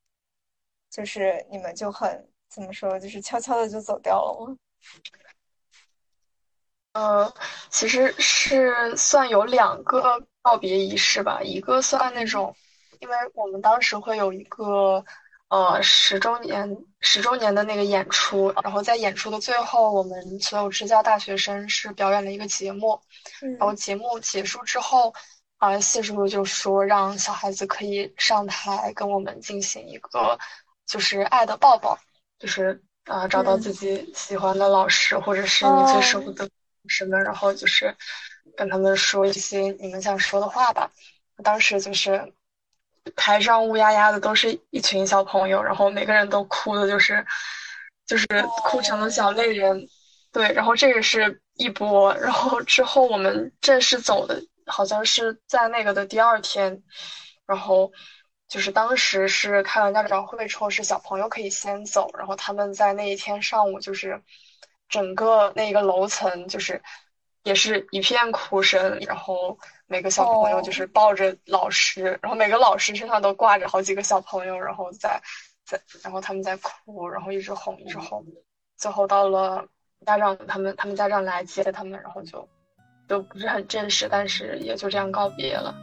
[0.89, 4.57] 就是你们就很怎么说，就是悄悄的就走掉了吗？
[6.91, 7.33] 呃，
[7.69, 12.55] 其实是算有两个告别仪式吧，一个算那种。
[12.99, 15.03] 因为我们当时会有一个
[15.49, 22.99] 呃十周年十周年的那个演出，然后在演出的最后，我们所有支教大学生是表演了一个节目，
[23.59, 25.13] 然后节目结束之后，
[25.57, 30.39] 啊谢叔叔就说让小孩子可以上台跟我们进行一个
[30.87, 31.99] 就是爱的抱抱，
[32.39, 36.49] 就是啊找到自己喜欢的老师或者是你最舍不得
[36.87, 37.95] 什么，然后就是
[38.55, 40.91] 跟他们说一些你们想说的话吧。
[41.43, 42.33] 当时就是。
[43.15, 47.25] 台上乌压压的都是一群小朋友，然后每个人都哭的，就是
[48.05, 48.27] 就是
[48.65, 49.87] 哭成了小泪人。
[50.33, 56.83] 对，然后这个是一波，然后之后我们正式走的，好像是在那个的第二天，
[57.45, 57.89] 然后
[58.49, 64.21] 就是当时是开完家长会之后，是小朋友可以先走，然后他们在那一天上午就是
[64.89, 66.83] 整个那个楼层就是
[67.43, 69.57] 也是一片哭声，然后。
[69.89, 75.17] 每个小朋友就是抱着老师，然后每个老师身上都挂着好几个小朋友，然后在
[75.63, 78.21] 在，然后他们在哭，然后一直哄，一直哄，
[78.75, 79.65] 最后到了
[80.05, 82.45] 家长他们，他们家长来接他们，然后就
[83.07, 85.73] 就不是很正式，但是也就这样告别了。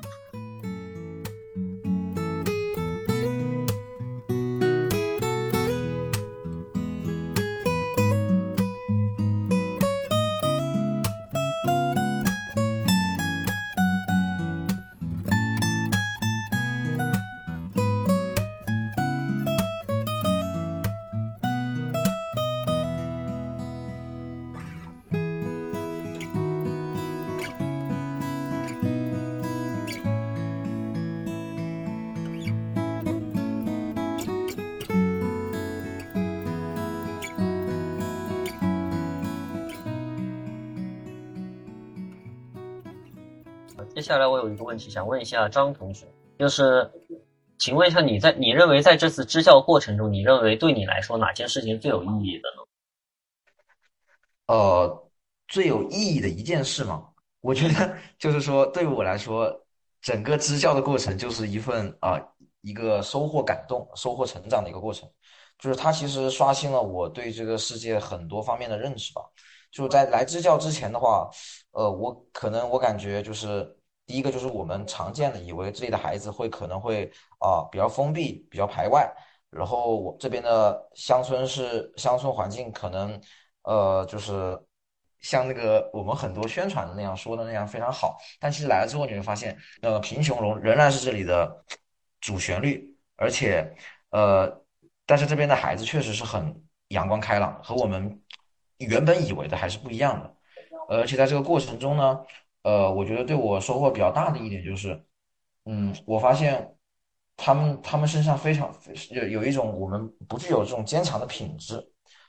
[44.05, 46.07] 接下来我有一个问题想问一下张同学，
[46.39, 46.93] 就是，
[47.59, 54.55] 请问一下你在你认为在这次支教过程中，你认为对你来说哪件事情最有意义的呢？
[54.55, 55.11] 呃，
[55.49, 57.09] 最有意义的一件事嘛？
[57.41, 59.51] 我觉得就是说，对于我来说，
[60.03, 62.21] 整个支教的过程就是一份啊
[62.61, 65.09] 一个收获感动、收获成长的一个过程。
[65.59, 69.23] 就是它其实刷新了我对这个世界很多方面的认识吧。
[69.73, 71.31] 就在来支教之前的话，
[71.71, 73.75] 呃，我可能我感觉就是
[74.07, 79.11] 第一个就是我们常见的以为这里的孩子会可能会啊比较封闭、比较排外，
[79.51, 83.21] 然后我这边的乡村是乡村环境可能
[83.63, 84.59] 呃就是
[85.21, 91.65] 像那个我们很多宣传的那样说的那样非常好，但其实来了之后你会发现，呃，贫穷仍仍然是这里的
[92.21, 93.75] 主旋律，而且
[94.11, 94.63] 呃，
[95.07, 98.21] 但是这边的孩子确实是很阳光开朗，和我们。
[98.79, 100.35] 原本以为的还是不一样的，
[100.89, 102.21] 而且在这个过程中呢，
[102.65, 105.01] 呃，我觉得对我收获比较大的一点就是，
[105.67, 106.75] 嗯，我发现
[107.37, 108.75] 他们他们身上非常
[109.11, 111.81] 有有一种我们不具有这种坚强的品质，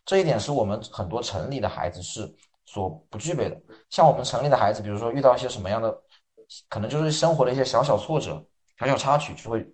[0.05, 2.31] 这一点是我们很多城里的孩子是
[2.65, 3.59] 所不具备的。
[3.89, 5.95] 像我们城里的孩子，比如说遇到一些什么样的，
[6.67, 8.45] 可能就是生活的一些小小挫折、
[8.77, 9.65] 小小插曲，就会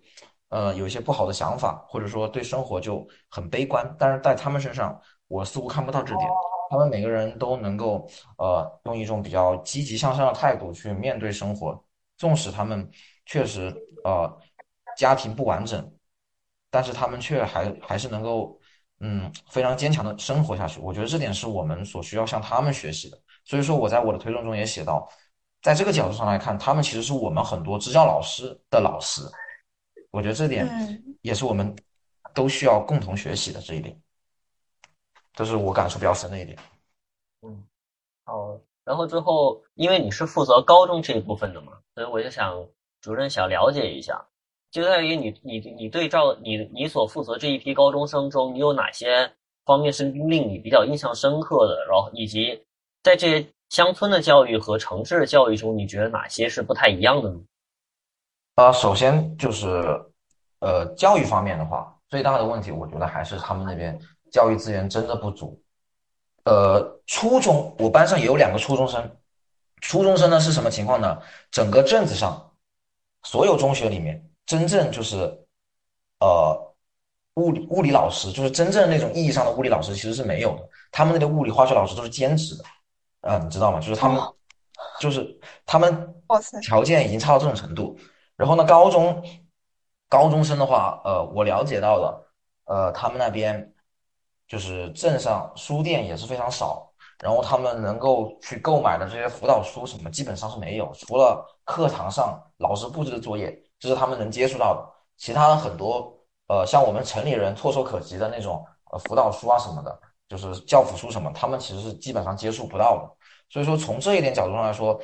[0.50, 3.84] 呃有一些不好的想法，或者说对生活就很悲观。
[3.98, 6.28] 但是在他们身上，我似乎看不到这点。
[6.72, 8.08] 他们每个人都能够，
[8.38, 11.84] 呃，用一种比较积极向上的态度去面对生活，
[12.16, 12.90] 纵使他们
[13.26, 13.70] 确实，
[14.04, 14.40] 呃，
[14.96, 15.92] 家庭不完整，
[16.70, 18.58] 但是他们却还还是能够，
[19.00, 20.80] 嗯，非常坚强的生活下去。
[20.80, 23.20] 我觉得这点是我们所需要向他们学习的。
[23.44, 25.06] 所以说，我在我的推论中也写到，
[25.60, 29.20] 在这个角度上来看，他们其实是我们很多支教老师的老师。
[30.10, 30.66] 我觉得这点
[31.20, 31.76] 也是我们
[32.32, 34.01] 都需要共同学习的这一点。
[35.34, 36.58] 这是我感触比较深的一点。
[37.42, 37.64] 嗯，
[38.24, 38.58] 好。
[38.84, 42.66] 然后之后，因为你是负责高中这一部分的嘛，所以我就想
[43.00, 44.20] 主任想了解一下，
[44.72, 49.32] 就在于你你你对照你你所负责这一批高中生中，你有哪些
[49.64, 51.86] 方面是令你比较印象深刻的？
[51.86, 52.60] 然后以及
[53.04, 57.40] 在这些乡村的教育和城市的教育中，你觉得哪些是不太一样的呢？
[58.56, 59.68] 呃，首先就是
[60.58, 63.96] 呃教育方面的话，最大的问题，我觉得还是他们那边。
[64.32, 65.62] 教育资源真的不足，
[66.44, 69.16] 呃，初中我班上也有两个初中生，
[69.82, 71.20] 初中生呢是什么情况呢？
[71.50, 72.50] 整个镇子上
[73.24, 75.16] 所有中学里面，真正就是
[76.20, 76.74] 呃
[77.34, 82.64] 物理物理老师，就是真正那种意义上的物理老师其实是没有的，他们那个物理化学老师都是兼职的，
[83.28, 83.78] 啊，你知道吗？
[83.80, 84.18] 就是他们
[84.98, 86.14] 就是他们
[86.62, 87.98] 条件已经差到这种程度，
[88.36, 89.22] 然后呢，高中
[90.08, 92.32] 高中生的话，呃，我了解到了，
[92.64, 93.68] 呃，他们那边。
[94.52, 104.92] 就是镇上书店也是非常少，然后他们能够去购买的这些辅导书什么基本上是没有，除了课堂上老师布置的作业，这是他们能接触到的。
[105.16, 106.14] 其他的很多，
[106.48, 113.16] 呃，像我们城里人唾手可及的那种呃辅导书啊什么的，就是教辅书什么，他们其实是基本上接触不到的。
[113.48, 115.00] 所以说从这一点角度上来说，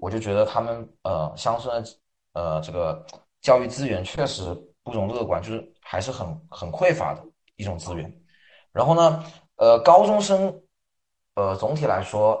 [0.00, 1.90] 我就觉得他们呃乡村的
[2.32, 3.06] 呃这个
[3.40, 4.52] 教育资源确实
[4.82, 7.22] 不容乐观，就是还是很很匮乏的
[7.54, 8.12] 一种资源。
[8.76, 9.24] 然后呢，
[9.56, 10.54] 呃，高中生，
[11.34, 12.38] 呃，总体来说，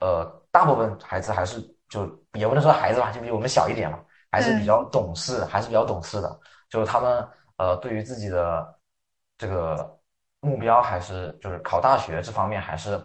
[0.00, 4.00] 呃，大部分孩子还是就也不能说孩子吧，就比我们小一点嘛，
[4.32, 6.40] 还是比较懂事，还是比较懂事的。
[6.68, 8.76] 就是他们，呃，对于自己的
[9.38, 9.96] 这个
[10.40, 13.00] 目标，还是就是考大学这方面，还是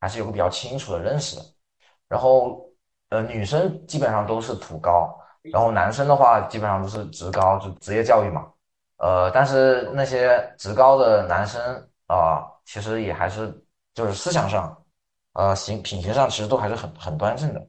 [0.00, 1.42] 还是有个比较清楚的认识的。
[2.08, 2.68] 然后，
[3.10, 5.16] 呃，女生基本上都是普高，
[5.52, 8.44] 然后男生的话，基本上都是职高，就职业教育嘛。
[8.96, 11.88] 呃，但是那些职高的男生。
[12.06, 14.76] 啊，其实也还是就是思想上，
[15.32, 17.66] 呃，行品行上其实都还是很很端正的，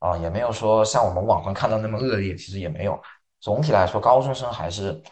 [0.00, 3.00] 啊，也没有说像我们网上看到那么恶劣，其实也没有。
[3.40, 5.02] 总体来说，高中生还是，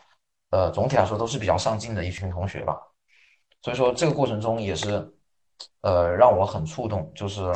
[0.50, 2.78] 呃，总体来说都是比较上进的一群同学吧。
[3.62, 5.10] 所以说这个过程中也是，
[5.80, 7.52] 呃，让我很触动，就是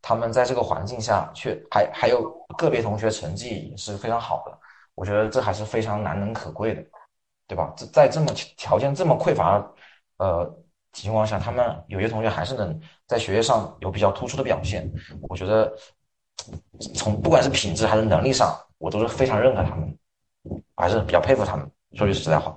[0.00, 4.58] 他们在这个环境下，却还还有个别同学成绩也是非常好的，
[4.94, 6.82] 我觉得这还是非常难能可贵的，
[7.46, 7.72] 对吧？
[7.76, 8.26] 这在这么
[8.56, 9.62] 条件这么匮乏。
[10.18, 10.52] 呃，
[10.92, 14.90] 情况下，他们有些同学还是能在学业上有比较突出的表现。
[15.28, 15.72] 我觉得，
[16.94, 19.96] 从不管是品质还是能力上，我都是非常认可他们，
[20.74, 21.70] 还是比较佩服他们。
[21.94, 22.52] 说句实在话。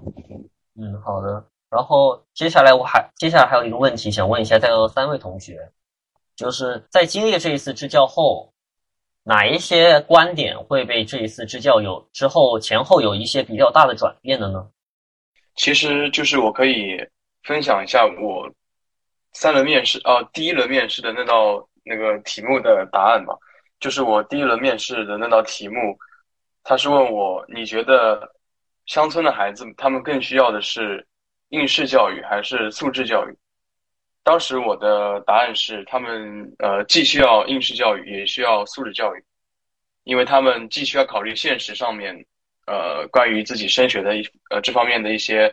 [0.75, 1.45] 嗯，好的。
[1.69, 5.71] 然后接下来我还接下来还有一个问题想问一下在座三位同学，
[6.35, 8.51] 就是在经历这一次支教后，
[9.23, 14.67] 哪一些观点会被这一次支教有之后前后有一些比较大的转变的呢？
[15.55, 16.97] 其实就是我可以。
[17.43, 18.49] 分享一下我
[19.33, 23.35] 三轮面试，呃，第一轮面试的那道那个题目的答案吧。
[23.79, 25.97] 就是我第一轮面试的那道题目，
[26.63, 28.35] 他是问我你觉得
[28.85, 31.05] 乡村的孩子他们更需要的是
[31.49, 33.35] 应试教育还是素质教育？
[34.23, 39.23] 当时我的答案是，他们呃既需要应试教育，也需要素质教育，
[40.03, 42.13] 因为他们既需要考虑现实上面
[42.67, 45.51] 呃关于自己升学的一呃这方面的一些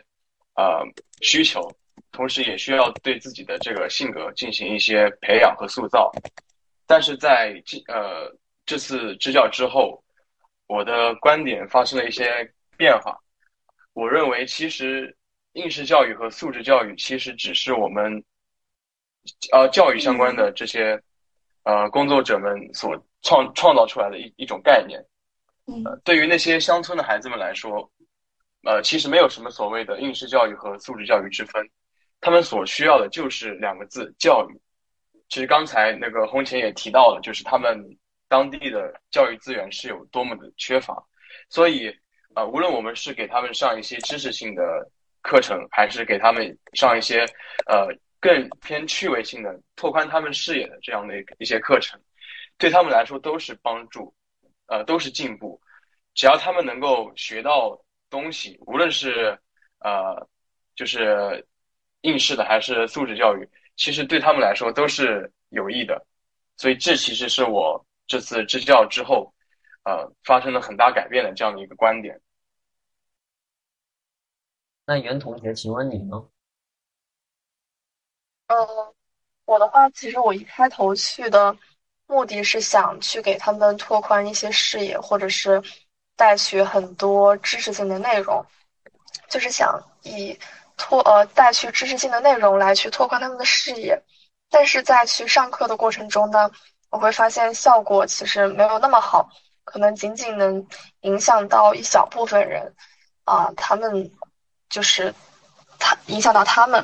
[0.53, 0.85] 呃
[1.21, 1.67] 需求，
[2.11, 6.11] 同时也需要对自己的这个性格进行一些培养和塑造。
[6.85, 8.35] 但是在这呃
[8.65, 10.03] 这次支教之后，
[10.67, 13.17] 我的观点发生了一些变化。
[13.93, 15.15] 我认为，其实
[15.53, 18.23] 应试教育和素质教育其实只是我们。
[19.51, 20.99] 呃，教育相关的这些
[21.63, 24.99] 呃工作者们所创创造出来的一一种概念，
[25.85, 27.91] 呃，对于那些乡村的孩子们来说，
[28.63, 31.69] 呃，其实没有什么所谓的应试教育和素质教育之分，
[32.21, 34.61] 他们所需要的就是两个字：教育。
[35.29, 37.97] 其实刚才那个红前也提到了，就是他们
[38.27, 41.03] 当地的教育资源是有多么的缺乏，
[41.49, 41.95] 所以
[42.33, 44.63] 啊，无论我们是给他们上一些知识性的
[45.21, 47.25] 课程，还是给他们上一些
[47.67, 47.87] 呃。
[48.21, 51.97] 更偏趣味性的、拓宽他们视野的这样的一些课程，
[52.57, 54.13] 对他们来说都是帮助，
[54.67, 55.57] 呃，都是进步。
[56.13, 59.39] 只要他们能够学到东西，无论是
[59.79, 60.27] 呃，
[60.75, 61.47] 就是
[62.01, 66.05] 应试的还是素质教育，其实对他们来说都是有益的。
[66.57, 69.33] 所以这其实是我这次支教之后，
[69.83, 72.19] 呃，发生了很大改变的这样的一个观点。
[74.85, 76.27] 那袁同学，请问你呢？
[78.47, 78.57] 嗯，
[79.45, 81.55] 我的话，其实我一开头去的
[82.07, 85.61] 目的是想去给他们拓宽一些视野，或者是
[86.15, 88.43] 带去很多知识性的内容，
[89.29, 90.37] 就是想以
[90.79, 94.01] 拓呃带去知识性的内容来去拓宽他们的视野。
[94.49, 96.49] 但是在去上课的过程中呢，
[96.89, 99.29] 我会发现效果其实没有那么好，
[99.63, 100.65] 可能仅仅能
[101.01, 102.73] 影响到一小部分人
[103.25, 104.11] 啊，他们
[104.69, 105.13] 就是
[105.77, 106.83] 他影响到他们。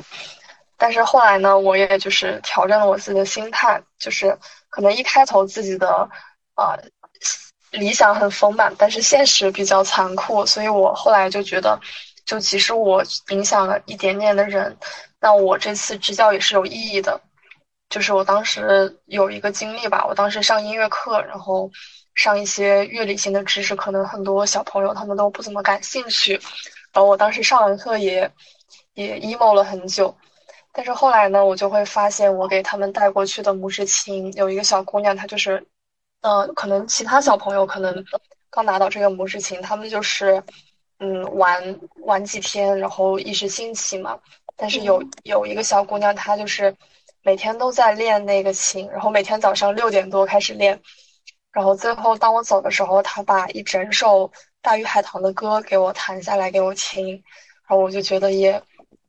[0.76, 4.38] 但是后来呢，我也就是调整了我自己的心态，就是
[4.68, 6.08] 可能一开头自己的
[6.54, 6.78] 呃
[7.70, 11.80] 理想很丰满，但是现实比较残酷，所以我后来就觉得，
[12.26, 14.76] 就即使我影响了一点点的人，
[15.20, 17.18] 那我这次支教也是有意义的。
[17.88, 21.70] 就是我当时有一个经历吧，我当时上音乐课，然后
[22.14, 26.32] 上一些乐理性的知识，可能很多小朋友他们都不怎么感兴趣，
[26.92, 28.30] 然后我当时上完课也
[28.94, 30.14] 也 emo 了很久。
[30.72, 35.64] 但是后来呢，我就会发现，我给他们带过去的拇指琴，有一个小姑娘，她就是，
[36.22, 38.04] 呃，可能其他小朋友可能
[38.50, 40.42] 刚拿到这个拇指琴，他们就是，
[40.98, 44.18] 嗯，玩玩几天，然后一时兴起嘛。
[44.56, 46.74] 但是有有一个小姑娘，她就是
[47.22, 50.80] 每天都在练那个琴，然后每天早上六点多开始练，
[51.52, 54.30] 然后最后当我走的时候，她把一整首
[54.62, 57.08] 大鱼海棠的歌给我弹下来给我听，
[57.68, 58.62] 然后我就觉得也。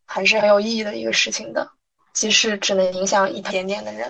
[0.09, 1.69] 还是很有意义的一个事情的，
[2.13, 4.09] 即使只能影响一点点的人。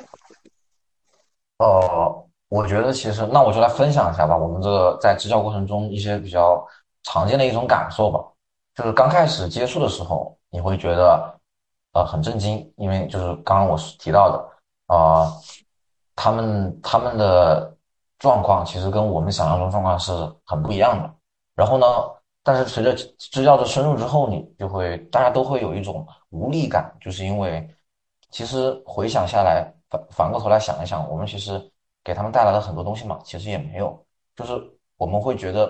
[1.58, 6.64] 呃，我觉得其实那我就来分享一下吧，我们这个在支教过程中一些比较
[7.08, 8.20] 常见的一种感受吧。
[8.76, 11.40] 就是刚开始接触的时候，你会觉得
[11.94, 15.32] 呃很震惊，因为就是刚刚我提到的啊，
[16.16, 17.74] 他们他们的
[18.20, 20.12] 状况其实跟我们想象中状况是
[20.46, 21.14] 很不一样的。
[21.56, 21.86] 然后呢？
[22.44, 27.70] 但是随着支教的深入之后，你就会大家都会有一种无力感，就是因为
[28.32, 31.60] 其实回想下来，反反过头来想一想，我们其实
[32.06, 34.02] 给他们带来了很多东西嘛，其实也没有，
[34.34, 34.54] 就是
[34.96, 35.70] 我们会觉得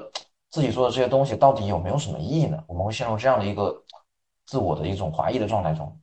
[0.49, 2.63] 自己做的这些东西到底有没有什么意义呢？
[2.67, 3.75] 我们会陷入这样的一个
[4.45, 5.99] 自我的一种怀疑的状态中。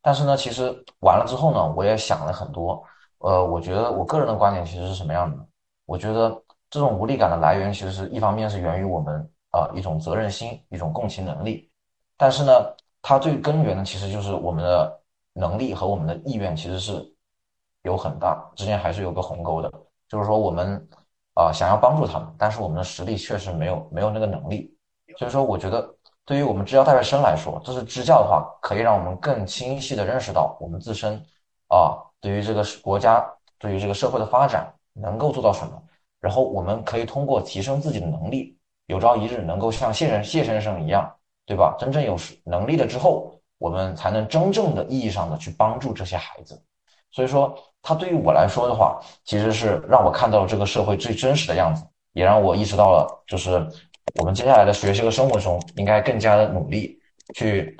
[0.00, 2.82] 但是呢，其实完了之后呢，我也想了很多。
[3.18, 5.46] 呃，我觉得我个人的观点其实是什么样的？
[5.86, 9.28] 我觉得这种无力感的来源，其实是一方面是源于我们。
[9.52, 11.70] 啊，一种责任心，一种共情能力，
[12.16, 12.52] 但是呢，
[13.02, 15.00] 它最根源的其实就是我们的
[15.34, 17.06] 能力和我们的意愿其实是
[17.82, 19.70] 有很大之间还是有个鸿沟的，
[20.08, 20.88] 就是说我们
[21.34, 24.76] 啊想要帮助他们，但是我们的实力确实没有没有那个能力，
[25.18, 31.14] 所以说我觉得对于我们支教大学生来说，这是支教的话，可以让我们更清晰的认识到我们自身
[31.68, 33.26] 啊对于这个国家
[33.58, 35.82] 对于这个社会的发展能够做到什么，
[36.20, 38.58] 然后我们可以通过提升自己的能力。
[38.86, 41.10] 有朝一日能够像谢人谢先生一样，
[41.46, 41.74] 对吧？
[41.78, 46.62] 真正有能力了之后，我们才能真正的意义上的去帮助这些孩子。
[47.12, 53.64] 所以说，它对于我来说的话，其实是让我看到了这个社会最真实的样子，也让我意识到了，就是
[54.14, 56.98] 我们接下来的学习和生活中，应该更加的努力，
[57.34, 57.76] 去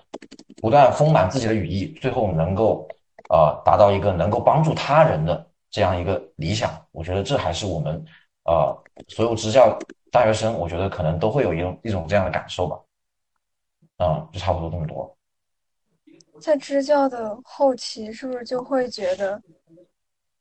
[0.60, 2.86] 不断丰满自己的羽翼，最后能够
[3.30, 6.70] 呃达到一个能够帮助他人的这样一个理想。
[6.92, 8.04] 我觉得这还是我们
[8.44, 8.76] 呃
[9.08, 9.78] 所有支教
[10.10, 12.78] 大学生，我觉得可能都会有一种一种这样的感受吧。
[13.98, 15.16] 嗯，就差不多这么多。
[16.42, 19.40] 在支教的后期，是不是就会觉得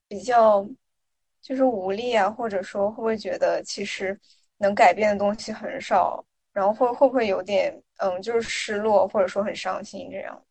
[0.07, 0.67] 比较
[1.41, 2.29] 就是无力啊？
[2.29, 4.19] 或者说会不会觉得其实
[4.57, 6.23] 能改变的东西很少？
[6.51, 10.41] 然后会会不会有点嗯，就是失落，或者说很伤心这样？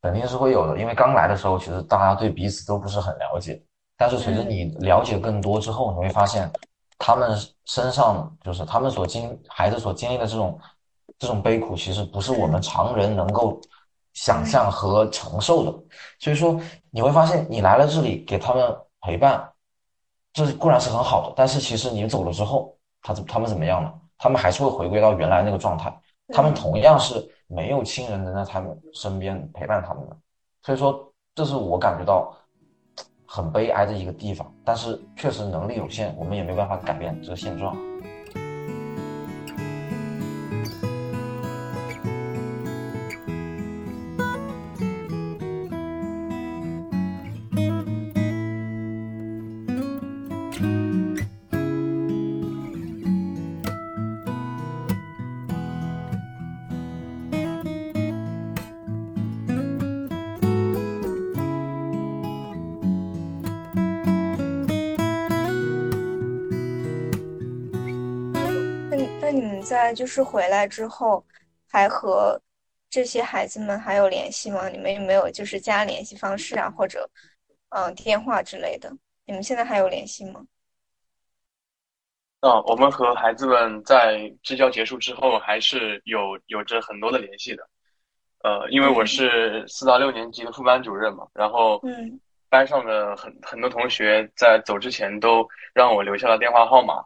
[0.00, 3.60] 肯定是会有的，因为刚来的时候，其实大家对彼此都不是很了解。
[3.98, 6.50] 但是随着你了解更多之后，你会发现
[6.96, 10.58] 他们身上就是他们所经孩子所经历的这种
[11.18, 13.60] 这种悲苦，其实不是我们常人能够
[14.12, 15.70] 想象和承受的。
[16.18, 19.50] 所以说你会发现，你来了这里给他们陪伴，
[20.32, 23.92] 这固然是很好的，但是其实你走了之后，他怎他们怎么样了？
[24.18, 25.94] 他们还是会回归到原来那个状态，
[26.28, 27.28] 他们同样是。
[27.52, 30.16] 没有亲人能在他们身边陪伴他们的，
[30.62, 32.32] 所以说这是我感觉到
[33.26, 34.54] 很悲哀的一个地方。
[34.64, 37.76] 但是确实能力有限，我们也没办法改变这个现状。
[69.90, 71.24] 在就是回来之后，
[71.68, 72.40] 还和
[72.88, 74.68] 这些孩子们还有联系吗？
[74.68, 77.10] 你们有没有就是加联系方式啊，或者
[77.70, 78.88] 嗯电话之类的？
[79.24, 80.46] 你们现在还有联系吗？
[82.38, 87.68] 啊，我们和孩子们在支教结束之后，还是有有着很多的联系的。
[88.44, 97.02] 呃，因为我是四到六年级的副班主任嘛，然后嗯，班上的很很多同学在走之前都让我留下了电话号码，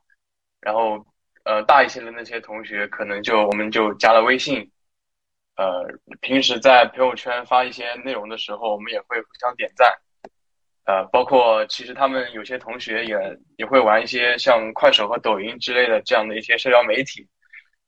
[0.60, 1.02] 然后。
[1.44, 4.70] 呃，大一些的那些同学，可能就我们就加了微信。
[5.56, 5.84] 呃，
[6.20, 9.92] 平时在朋友圈发一些内容的时候，我们也会互相点赞。
[10.86, 13.16] 呃，包括其实他们有些同学也
[13.56, 17.28] 也会玩一些像快手和抖音之类的这样的一些社交媒体，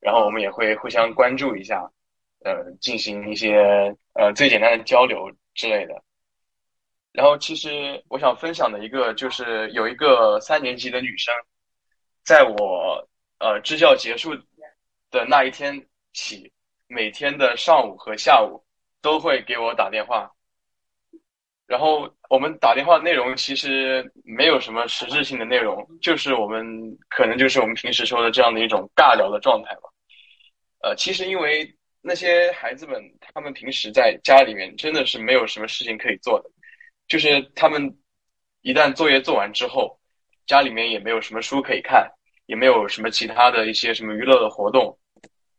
[0.01, 1.91] 然后我们也会互相关注一下，
[2.45, 5.95] 呃，进行一些呃最简单的交流之类的。
[7.13, 11.35] 然后，其实我想分享的一个就是有一个三年级的女生，
[12.23, 13.09] 在我。
[13.39, 14.35] 呃，支教结束
[15.11, 16.53] 的那一天起，
[16.87, 18.65] 每天的上午和下午
[19.03, 20.31] 都会给我打电话。
[21.67, 26.65] 然后我们打电话内容其实没有什么实质性的内容，就是我们
[27.09, 29.91] 可能就是我们平时说的这样的一种尬聊的状态吧。
[30.83, 36.51] 呃，其实因为那些孩子们，他们平时在家里面真的是没有什么事情可以做的，
[37.09, 37.99] 就是他们
[38.63, 39.99] 一旦作业做完之后，
[40.47, 42.09] 家里面也没有什么书可以看。
[42.47, 44.99] 也没有什么其他的一些什么娱乐的活动，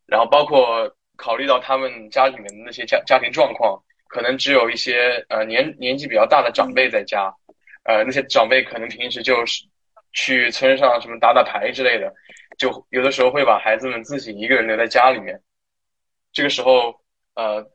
[0.05, 7.33] 然后包括考虑到他们家里面的那些家家庭状况，可能只有一些呃年年纪比较大的长辈在家，
[7.83, 9.63] 呃那些长辈可能平时就是
[10.13, 12.13] 去村上什么打打牌之类的，
[12.57, 15.41] 就有的时候会把孩子们自己一个人留在家里面，
[16.31, 17.01] 这个时候
[17.35, 17.69] 呃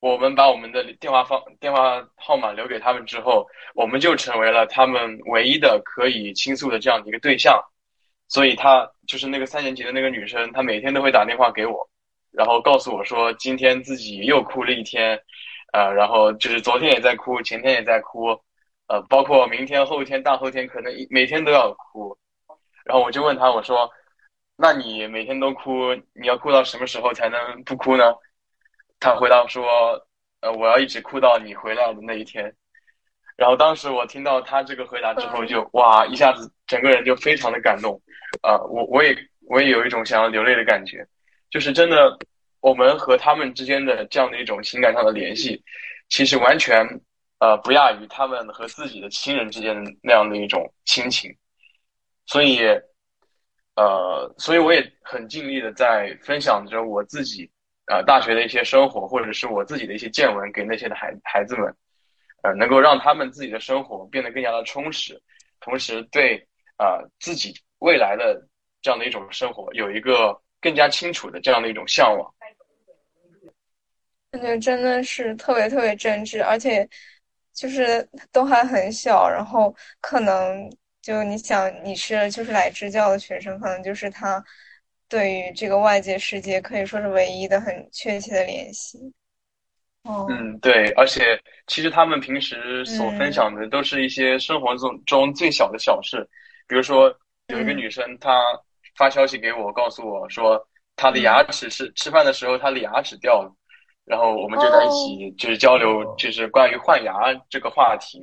[0.00, 7.62] 我们把我们的电话方电话号码留给他们之后，我们就成为了他们唯一的可以倾诉的这样的一个对象。
[8.32, 11.86] 所以她就是那个三年级的那个女生，她每天都会打电话给我，
[12.30, 15.20] 然后告诉我说今天自己又哭了一天，
[15.74, 18.28] 呃，然后就是昨天也在哭，前天也在哭，
[18.88, 22.16] 呃，包括明天、后天、大后天，可能每天都要哭。
[22.86, 23.90] 然后我就问她，我说
[24.56, 28.14] ：“那你每天都哭，你要哭到什么时候才能不哭呢？”
[28.98, 29.62] 她回答说
[30.40, 32.50] ：“呃，我要一直哭到你回来的那一天。”
[33.36, 38.00] 然后当时我听到她这个回答之后，就哇，一下子整个人就非常的感动。
[38.42, 39.16] 啊，我我也
[39.48, 41.06] 我也有一种想要流泪的感觉，
[41.48, 42.18] 就是真的，
[42.60, 45.62] 我们和他们之间的这样的一种情感上的联系，
[46.08, 46.84] 其实完全
[47.38, 51.32] 呃不亚于他们和自己的亲人之间的那样的一种亲情，
[52.26, 52.60] 所以
[53.76, 57.48] 呃，所以我也很尽力的在分享着我自己
[57.86, 61.72] 呃大学的一些生活，或者是我自己的一些见闻给那些的孩孩子们，
[62.42, 65.22] 呃，能够让他们自己的生活变得更加的充实，
[65.60, 66.44] 同时对
[66.76, 67.54] 啊自己。
[67.82, 68.40] 未来的
[68.80, 72.32] 这样的一种生活，有一个更加清楚的这样的一种向往，
[74.30, 76.88] 感觉真的是特别特别真挚，而且
[77.52, 80.70] 就是都还很小，然后可能
[81.02, 84.42] 就你想你是就是来支教的学生，可能就是他
[85.08, 88.98] 对于这个外界世界可以说是唯一的很确切的联系。
[90.04, 93.32] 哦，嗯，对，而且其实他们平时所分嗯。
[93.32, 96.26] 享的都是一些生活中中最小的小事，
[96.66, 97.14] 比如说
[97.52, 97.76] 有一个嗯。
[97.76, 98.30] 女生，她
[98.96, 100.60] 发消息给我，告诉我说
[100.96, 103.54] 她的嗯牙齿是吃饭的时候她的牙齿掉了，
[104.04, 106.14] 然后我们就在一起就是交流，哦。
[106.18, 107.12] 就是关于换牙
[107.48, 108.20] 这个话题，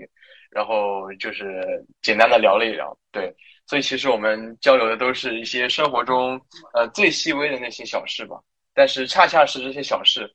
[0.52, 1.64] 然后就是
[2.02, 3.34] 简单的聊了一聊，对，
[3.68, 6.40] 所以其实我们交流的都是一些生活中
[6.74, 8.38] 呃最细微的那些小事吧，
[8.74, 10.30] 但是恰恰是这些小事。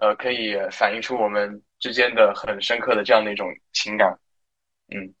[0.00, 4.08] 呃，可以反映出我们之间的很深刻的这样的一种情感。
[4.88, 5.12] 嗯，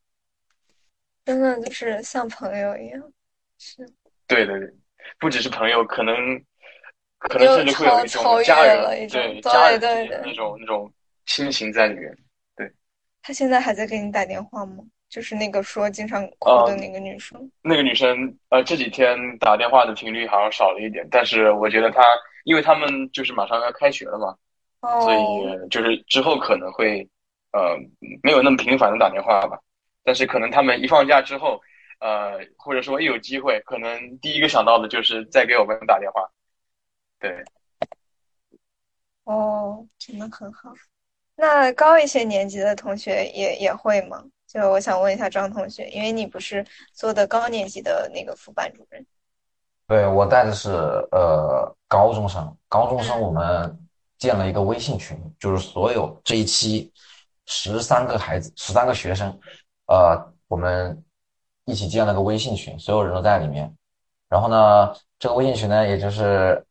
[1.26, 3.12] 真的就是像朋友一样，
[3.60, 3.86] 是
[4.26, 4.68] 对对对，
[5.18, 6.16] 不只是朋友，可能
[7.18, 10.90] 可能甚至会有一种家人，种对家人的那种那种
[11.26, 12.10] 亲情在里面。
[12.56, 12.72] 对
[13.22, 14.82] 他现在还在给你打电话吗？
[15.10, 17.50] 就是那个说经常哭的呃那个女生。
[17.62, 22.02] 那个女生，呃，这几天打电话的频率好像少了一点，但是我觉得她，
[22.44, 24.34] 因为他们就是马上要开学了嘛，
[25.02, 27.06] 所哦，以就是之后可能会，
[27.52, 27.76] 呃，
[28.22, 29.58] 没有那么频繁的打电话吧。
[30.02, 31.60] 但是可能他们一放假之后，
[32.00, 36.28] 呃，或者说一有机会，可能第一个想到的就是再给我们打电话。
[37.18, 37.44] 对，
[39.24, 40.72] 哦，真的很好。
[41.36, 44.24] 那高一些年级的同学也也会吗？
[44.46, 49.06] 就我想问一下张同学，因为你不是做的高年级的那个副班主任。
[49.86, 50.70] 对，我带的是
[51.12, 53.78] 呃高中生，高中生嗯我们
[54.18, 56.92] 建了一个微信群，就是所有这一期
[57.46, 59.38] 十三个孩子，十三个学生，
[59.86, 61.04] 呃，我们
[61.70, 63.72] 一起建了个微信群，所有人都在里面。
[64.28, 66.64] 然后呢，这个微信群呢，也就是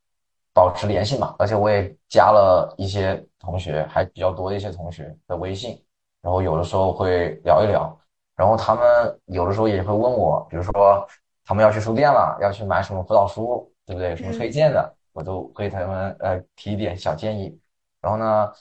[0.53, 5.81] 保持联系嘛，而且我也加了一些同学，还比较多的一些同学的微信，
[6.21, 7.97] 然后有的时候会聊一聊，
[8.35, 11.05] 然后他们有的时候也会问我，比如说
[11.45, 14.11] 他们要去书店了，要去买什么辅导书，对不对？
[14.11, 17.57] 有什么推荐的，我都会给他们呃提一点小建议。
[18.01, 18.51] 然后呢，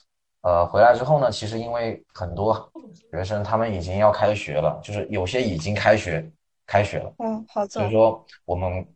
[0.41, 2.71] 呃，回来之后呢，其实因为很多
[3.11, 6.25] 学生他们已经要开学了，就是有些已经开学
[6.65, 7.13] 开学了。
[7.19, 7.91] 嗯，好早所以。
[7.91, 8.87] 说我们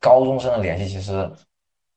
[0.00, 1.30] 高中生的联系其实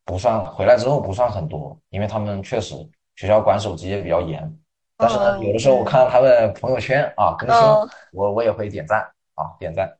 [0.05, 2.75] 不算回来之后不算很多，因为他们确实
[3.15, 4.59] 学校管手机也比较严。
[4.95, 8.99] 但是呢，嗯有的时候我看到他们朋友圈啊更新嗯，我我也会点赞
[9.33, 9.91] 啊点赞，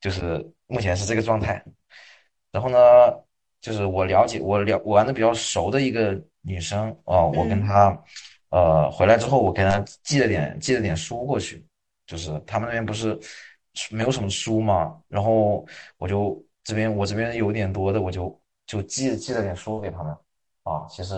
[0.00, 1.64] 就是目前是这个状态。
[2.52, 2.78] 然后呢，
[3.60, 6.18] 就是我了解我了我玩的比较熟的一个
[6.48, 7.66] 女生啊，我跟嗯。
[7.66, 8.04] 她
[8.50, 11.64] 呃回来之后，我给她寄了点寄了点书过去，
[12.06, 13.18] 就是他们那边不是
[13.90, 15.66] 没有什么书嘛，然后
[15.98, 20.12] 我就这边我这边有点多的，我就就寄寄了点书给他们
[20.64, 21.14] 啊，其实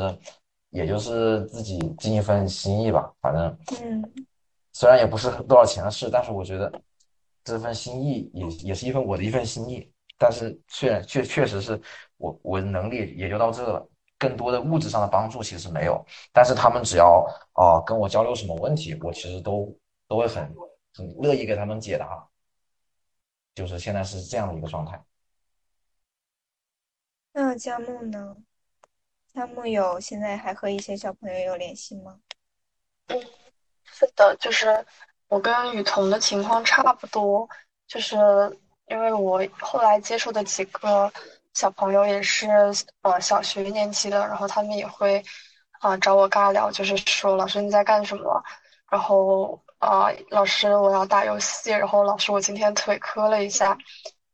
[0.70, 4.04] 也就是自己尽一份心意吧，反正嗯，
[4.72, 6.72] 虽然也不是多少钱的事，但是我觉得
[7.44, 11.80] 这份心意也也是一份我的一份心意，但是确确确实是
[12.18, 13.88] 我我的能力也就到这了，
[14.20, 20.54] 更多的物质上的帮助其实没有，但是他们只要啊、跟我交流什么问题，我其实都都会很
[20.94, 22.28] 很乐意给他们解答，
[23.54, 25.02] 就是现在是这样的一个状态。
[27.32, 28.36] 那佳木呢？
[29.32, 32.20] 佳木有现在还和一些小朋友有联系吗？
[33.06, 33.18] 嗯
[33.84, 34.84] 是的，就是
[35.28, 37.48] 我跟雨桐的情况差不多，
[37.86, 38.16] 就是
[38.86, 41.12] 因为我后来接触的几个
[41.54, 42.48] 小朋友也是
[43.02, 45.22] 呃小学一年级的，然后他们也会
[45.80, 48.42] 啊、找我尬聊，就是说老师你在干什么？
[48.90, 53.76] 然后啊、老师我要打游戏，然后老师我今天腿磕了一下，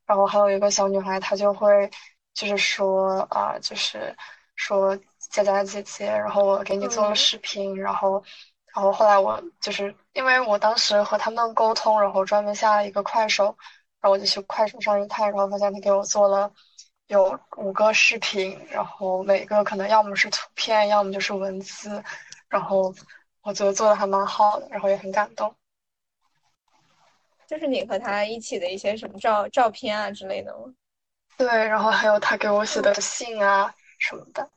[0.07, 1.91] 然后还有一个小女孩她就会
[2.35, 4.15] 就是说啊、就是
[4.55, 4.97] 说
[5.31, 8.23] 佳佳姐姐，然后我给你做了嗯视频，然后。
[8.75, 13.45] 然后后来我就是因为我当时和他们沟通，然后专门下了一个快手，
[14.03, 16.53] 然后我就去快手上一看，然后发现他给我做了
[17.09, 22.03] 有五个视频，然后每个可能要么是图片，要么就是文字，
[22.49, 22.93] 然后
[23.43, 25.55] 我觉得做的还蛮好的，然后也很感动。
[27.47, 30.75] 就是你和他一起的一些什么照照片啊之类的吗？
[31.37, 34.51] 对，然后还有他给我写的信啊什么的。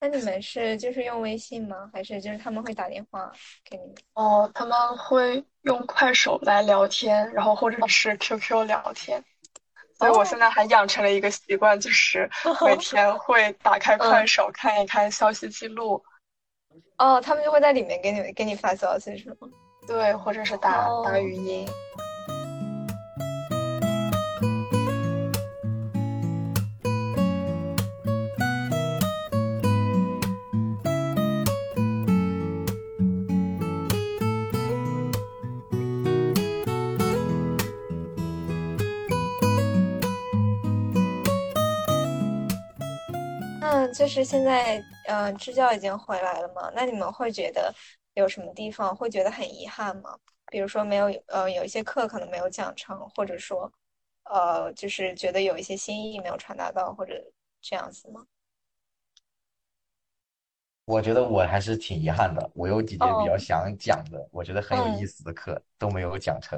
[0.00, 1.90] 那你们是就是用微信吗？
[1.92, 3.30] 还是就是他们会打电话
[3.64, 3.94] 给你们？
[4.14, 9.22] 哦，他们会用快手来聊天，然后或者是 QQ 聊天。
[9.98, 12.30] 所以我现在还养成了一个习惯，就是
[12.64, 16.02] 每天会打开快手看一看消息记录，
[16.98, 19.48] 哦，他们就会在里面给你给你发消息是吗？
[19.86, 21.68] 对，或者是打哦打语音。
[43.98, 47.74] 就是现在呃，支教已经回来了嘛，那你们会觉得
[48.14, 50.16] 有什么地方会觉得很遗憾吗？
[50.52, 53.70] 比如说没有呃有一些课可能没有讲成，或者说
[54.30, 57.12] 呃就是觉得有一些心意没有传达到，或者
[57.60, 58.24] 这样子吗？
[60.84, 66.56] 我觉得我还是挺遗憾的，我有几节比较哦，想讲的，我觉得很有意嗯，思的课都没有讲成，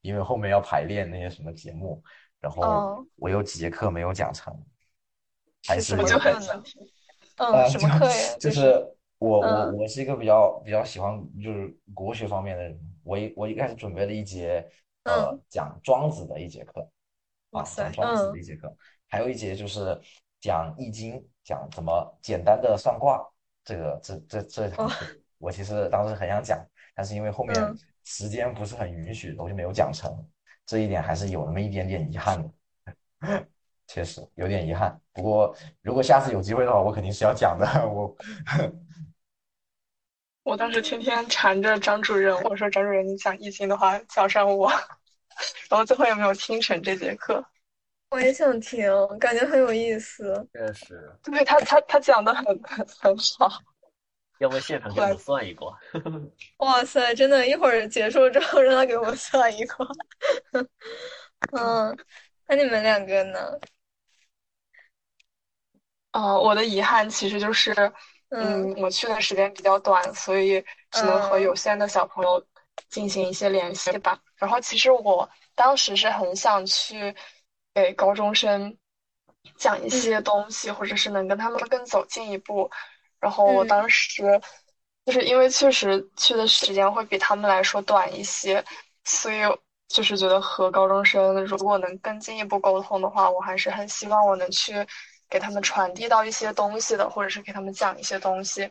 [0.00, 2.02] 因为后面要排练那些什么节目，
[2.40, 4.52] 然后哦，我有几节课没有讲成，
[5.70, 6.64] 还是什么课呢？
[7.36, 8.36] 嗯，呃，什么课呀？
[8.40, 8.84] 就是
[9.18, 14.68] 我我嗯我是一个比较比较喜欢就是国学方面的人，我一我一开始准备了一节
[15.04, 16.80] 呃嗯，讲庄子的一节课
[17.52, 18.76] 啊，讲，庄子的嗯一节课，
[19.08, 19.98] 还有一节就是
[20.40, 23.24] 讲易经，讲怎么简单的算卦，
[23.64, 25.06] 这个这这这堂哦课，
[25.38, 26.58] 我其实当时很想讲，
[26.94, 27.78] 但是因为后面嗯。
[28.02, 30.10] 时间不是很允许，我就没有讲成，
[30.64, 33.46] 这一点还是有那么一点点遗憾的。
[33.92, 37.66] 确实有点遗憾，不过如果下次有机会的话，我肯定是要讲的。
[37.90, 38.16] 我
[40.44, 44.70] 我当时天天缠着张主任，我说张主任，你讲易经的话叫上我，
[45.68, 47.44] 然后最后也没有听成这节课。
[48.10, 48.88] 我也想听，
[49.18, 50.48] 感觉很有意思。
[50.52, 53.50] 确实，对他他他讲的很很很好，
[54.38, 55.76] 要不现场给我们算一卦？
[56.58, 59.84] 哇塞，真的，一会儿结束之后让他给我算一卦。
[61.52, 61.96] 嗯，
[62.46, 63.38] 那你们两个呢？
[66.12, 67.72] 呃，我的遗憾其实就是，
[68.30, 72.44] 嗯嗯，我去的时间比较短，所以只能和有嗯限的小朋友
[72.88, 74.18] 进行一些联系吧。
[74.36, 77.14] 然后其实我当时是很想去
[77.74, 78.76] 给高中生
[79.56, 82.70] 讲一些嗯东西，或者是能跟他们更走近一步。
[83.20, 84.40] 然后我嗯当时
[85.06, 88.64] 就是因为确实去的时间会比他们来说短一些，
[89.04, 89.42] 所以
[89.88, 94.74] 就是觉得和高中生如果能更进一步沟通的话，我还是很希望我能去
[95.30, 98.68] 给他们传递到一些东西的，或者是给他们讲一些东西。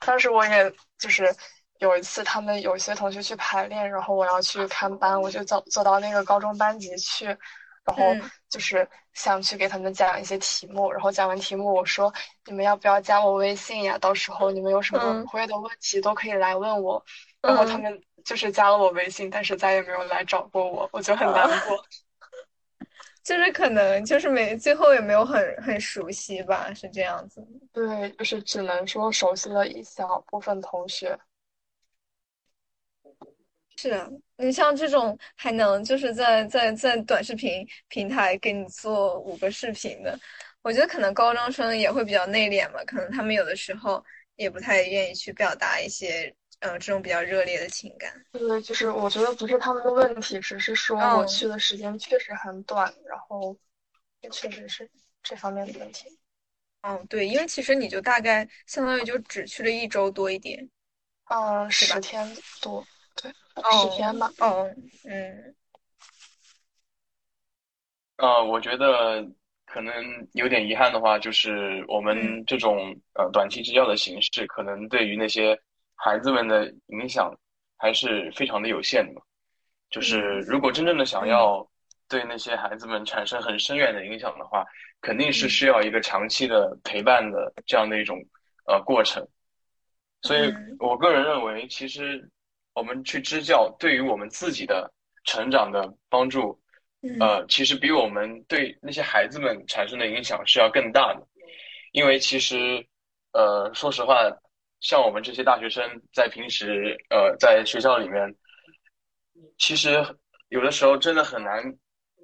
[0.00, 1.34] 当时我也就是
[1.78, 12.12] 有一次，他们有一些同学去排练，然后我要去看班，我就走走到那个高中班级去，然后嗯就是想去给他们讲一些题目，然后讲完题目，我说
[12.44, 13.96] 你们要不要加我微信呀？
[13.98, 17.02] 到时候你们有什么不嗯会的问题都可以来问我。
[17.40, 21.84] 然后他嗯们就是加了我微信，但是再也没有来找过我，我就很难啊，过。
[23.22, 27.46] 就是可能就是没最后也没有很很熟悉吧，是这样子。
[27.72, 31.18] 对，就是只能说熟悉了一小部分同学。
[33.76, 40.16] 是啊，你像这种还能就是在在在短视频平台给你做五个视频的，
[40.62, 44.04] 我觉得可能高中生也会比较内敛吧，可能他们有的时候
[44.36, 46.32] 也不太愿意去表达一些
[46.62, 48.10] 呃这种比较热烈的情感。
[48.32, 53.56] 对，就是我觉得不是他们的问题，只是说我嗯去的时间确实很短，然后
[54.22, 54.88] 也确实是
[55.22, 56.18] 这方面的问题。
[56.82, 60.68] 嗯，对，因为其实你就大概相当于就只去了一周多一点，
[61.26, 62.26] 嗯，十天
[62.60, 62.84] 多，
[63.14, 64.32] 对，十哦天吧。
[64.38, 64.68] 哦，
[65.04, 65.54] 嗯
[68.16, 69.24] 呃，我觉得
[69.66, 69.94] 可能
[70.32, 75.58] 有点遗憾的话，就是我嗯们这种呃短期支教的形式，可能对于那些
[76.04, 77.32] 孩子们的影响
[77.76, 79.20] 还是非常的有限的。
[79.88, 81.68] 就是嗯如果真正的想嗯要
[82.08, 84.64] 对那些孩子们产生很深远的影响的话，
[85.00, 88.18] 肯定是嗯需要一个长期的陪伴的这样的一种
[88.66, 89.26] 呃过程。
[90.22, 92.28] 所以嗯我个人认为，其实
[92.74, 94.92] 我们去支教对于我们自己的
[95.24, 96.60] 成长的帮助，
[97.02, 101.26] 嗯呃，其实比我们对那些孩子们产生的影响是要更大的。
[101.92, 102.86] 因为其实，
[103.32, 104.14] 呃，说实话，
[104.82, 108.34] 像我们这些大学生在平时呃在学校里面，
[109.56, 110.04] 其实
[110.48, 111.62] 有的时候真的很难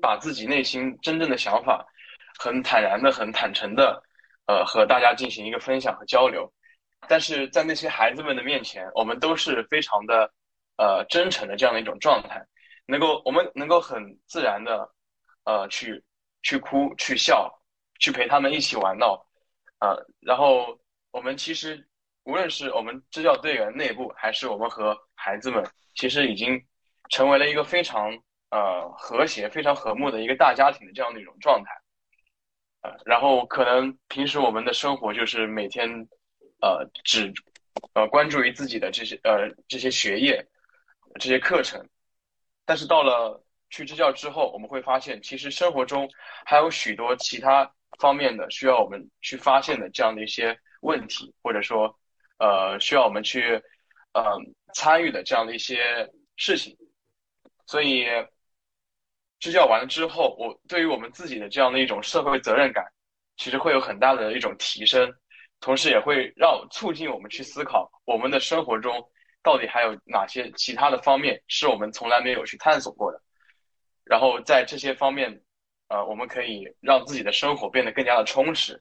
[0.03, 1.87] 把自己内心真正的想法，
[2.39, 4.03] 很坦然的、很坦诚的，
[4.47, 6.53] 呃，和大家进行一个分享和交流。
[7.09, 10.31] 但是在那些孩子们的面前，我们都是非常的
[10.77, 12.45] 呃真诚的这样的一种状态，
[12.87, 14.93] 能够我们能够很自然的
[15.45, 16.05] 呃去
[16.43, 17.49] 去哭、去笑、
[18.01, 19.25] 去陪他们一起玩闹，
[19.79, 20.77] 呃，然后
[21.13, 21.88] 我们其实
[22.29, 25.65] 无论是我们支教队员内部，还是我们和孩子们，
[25.95, 26.63] 其实已经
[27.09, 28.13] 成为了一个非常
[28.51, 31.71] 呃和谐、非常和睦的一个大家庭的这样的一种状态。
[32.83, 35.89] 呃，然后可能平时我们的生活就是每天，
[36.61, 37.33] 呃，只
[37.95, 40.47] 呃关注于自己的这些呃这些学业、
[41.19, 41.83] 这些课程，
[42.67, 46.07] 但是到了去支教之后，我们会发现，其实生活中
[46.45, 51.99] 还有许多其他方面的需要我们去发现的这样的一些问题，或者说，
[52.39, 53.63] 呃，需要我们去
[54.13, 54.39] 呃
[54.75, 56.77] 参与的这样的一些事情。
[57.67, 58.07] 所以
[59.39, 62.85] 支教完了之后，我对于我们自己的这样的一种社会责任感，
[63.37, 65.13] 其实会有很大的一种提升。
[65.61, 69.11] 同时也会让促进我们去思考，我们的生活中
[69.43, 73.21] 到底还有哪些其他的方面是我们从来没有去探索过的。
[74.05, 75.43] 然后在这些方面，
[75.89, 78.81] 呃，我们可以让自己的生活变得更加的充实。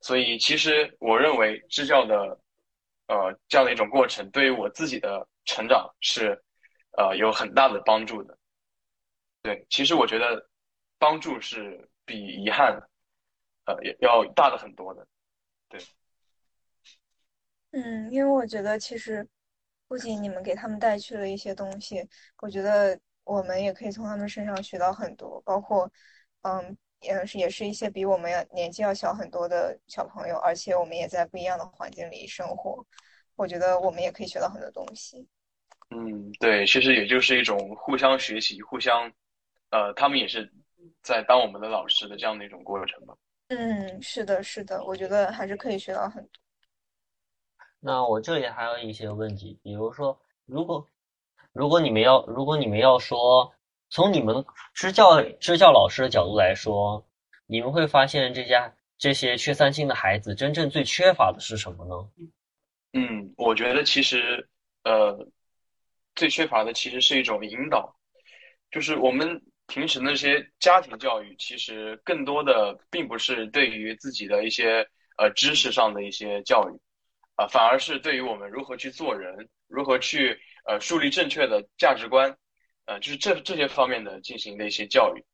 [0.00, 2.40] 所以，其实我认为支教的，
[3.10, 6.40] 呃，这样的一种过程，对于我自己的成长是，
[6.96, 8.38] 呃，有很大的帮助的。
[9.42, 10.48] 对，其实我觉得
[10.96, 12.80] 帮助是比遗憾，
[13.64, 15.04] 呃，要大的很多的。
[15.68, 15.80] 对。
[17.72, 19.26] 嗯，因为我觉得其实
[19.88, 22.08] 不仅你们给他们带去了一些东西，
[22.38, 25.90] 我觉得我们也可以从他们身上学到很多，包括，
[26.42, 26.78] 嗯。
[27.00, 32.84] 也是，也是一些比我们要年纪要小很多的小朋友，而且我们也在不一样的环境里生活，
[33.36, 35.26] 我觉得我们也可以学到很多东西。
[35.90, 39.10] 嗯，对，其实也就是一种互相学习、互相，
[39.70, 40.52] 呃，他们也是
[41.02, 43.16] 在当我们的老师的这样的一种过程吧。
[43.48, 46.32] 嗯，是的，是的，我觉得还是可以学到很多。
[47.80, 50.86] 那我这里还有一些问题，比如说，如果
[51.52, 53.52] 如果你们要，如果你们要说。
[53.90, 57.04] 从你们支教支教老师的角度来说，
[57.46, 62.08] 你们会发现这家这些缺三星的孩子真正最缺乏的是什么呢？
[62.92, 64.48] 嗯，我觉得其实
[64.84, 65.26] 呃，
[66.14, 67.92] 最缺乏的其实是一种引导，
[68.70, 74.86] 就是我们平时那些家庭教育，其实更多的并不是对于自己的一些
[75.18, 76.78] 呃知识上的一些教育，
[77.34, 82.36] 啊，反而是对于我们如何去做人，如何去呃树立正确的价值观。
[82.90, 85.24] 呃，就是这这些方面的进行的一些教育，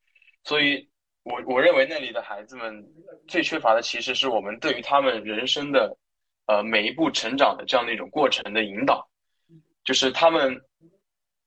[0.43, 0.87] 所以，
[1.23, 2.85] 我我认为那里的孩子们
[3.27, 5.97] 最缺乏的其实是我们对于他们人生的，
[6.45, 9.09] 呃，每一步成长的这样的一种过程的引导，
[9.83, 10.55] 就是他们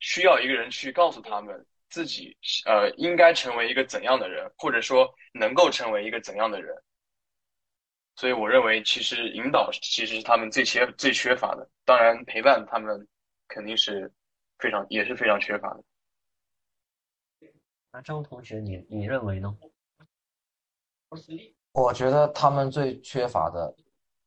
[0.00, 2.36] 需要一个人去告诉他们自己，
[2.66, 6.74] 呃，应该成为一个怎样的人，或者说能够成为一个怎样的人。
[8.16, 13.06] 所以，我认为其实引导其实是他们最缺最缺乏的，当然陪伴他们
[13.46, 14.12] 肯定是
[14.58, 15.84] 非常也是非常缺乏的。
[17.92, 19.56] 那张同学，你你认为呢？
[21.72, 23.74] 我觉得他们最缺乏的，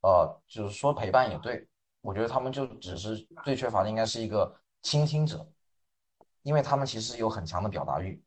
[0.01, 1.65] 呃，就是说陪伴也对。
[2.01, 5.47] 我觉得他们就只是最缺乏的，应该是一个倾听者，
[6.41, 8.21] 因为他们其实有很强的表达欲，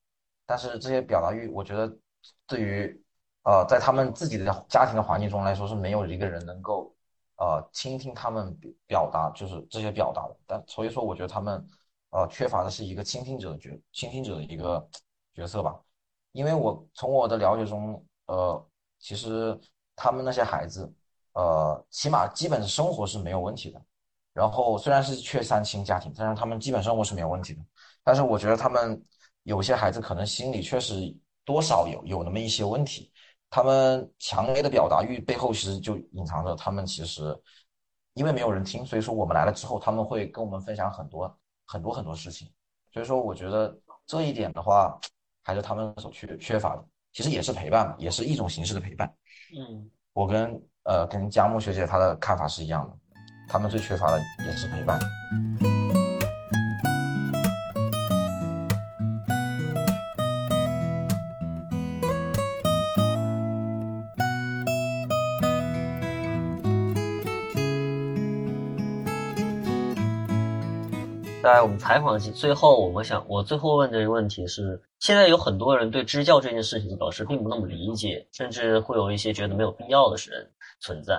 [0.46, 1.94] 但是这些表达欲，我觉得
[2.46, 3.04] 对于
[3.42, 6.96] 呃，在他们自己的家庭的环境中来说，是没有一个人能够
[7.36, 10.36] 呃倾听他们表达，就是这些表达的。
[10.46, 11.62] 但所以说，我觉得他们
[12.08, 14.88] 呃缺乏的是一个倾听者的角，倾听者的一个。
[15.36, 15.78] 角色吧，
[16.32, 18.66] 因为我从我的了解中，呃，
[18.98, 19.58] 其实
[19.94, 20.90] 他们那些孩子，
[21.34, 23.80] 呃，起码基本生活是没有问题的。
[24.32, 27.60] 然后虽然是缺三亲家庭，但是他们基本生活是没有问题的。
[28.02, 29.02] 但是我觉得他们
[29.42, 31.14] 有些孩子可能心里确实
[31.44, 33.12] 多少有有那么一些问题。
[33.50, 37.38] 他们强烈的表达欲背后，其实就隐藏着他们其实
[38.14, 42.50] 因为没有人听，所以说我们来了之后，他们会跟我们分享很多很多很多事情。
[42.92, 44.98] 所以说，我觉得这一点的话。
[45.46, 49.08] 还是他们所缺缺乏的，其实也是陪伴，也是一种形式的陪伴。
[49.56, 52.96] 嗯，我跟呃跟佳木学姐她的看法是一样的，
[53.48, 54.98] 他们最缺乏的也是陪伴。
[71.46, 81.14] 在我们采访的最后，我们想，我最后问这个问题是：现在有很多人对支教这件事情表示并不那么理解，甚至会有一些觉得没有必要的人存在。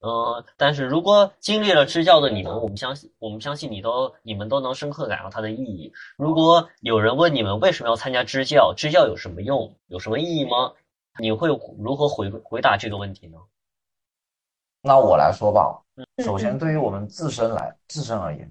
[0.00, 5.92] 嗯，但是如果经历了支教的你们，我们相信，我们相信你都你们都能深刻感受它的意义。
[6.16, 10.72] 如果有人问你们为什么要参加支教，支教有什么用，有什么意义吗？
[11.20, 13.36] 你会如何回回答这个问题呢？
[14.80, 15.82] 那我来说吧。
[16.24, 18.50] 首先，对于我们自身来自身而言。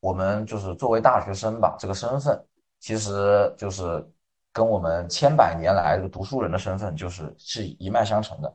[0.00, 2.40] 我们就是作为大学生吧，这个身份
[2.80, 4.06] 其实就是
[4.52, 8.54] 跟我们千百年来这个读书人的身份就是是一脉相承的。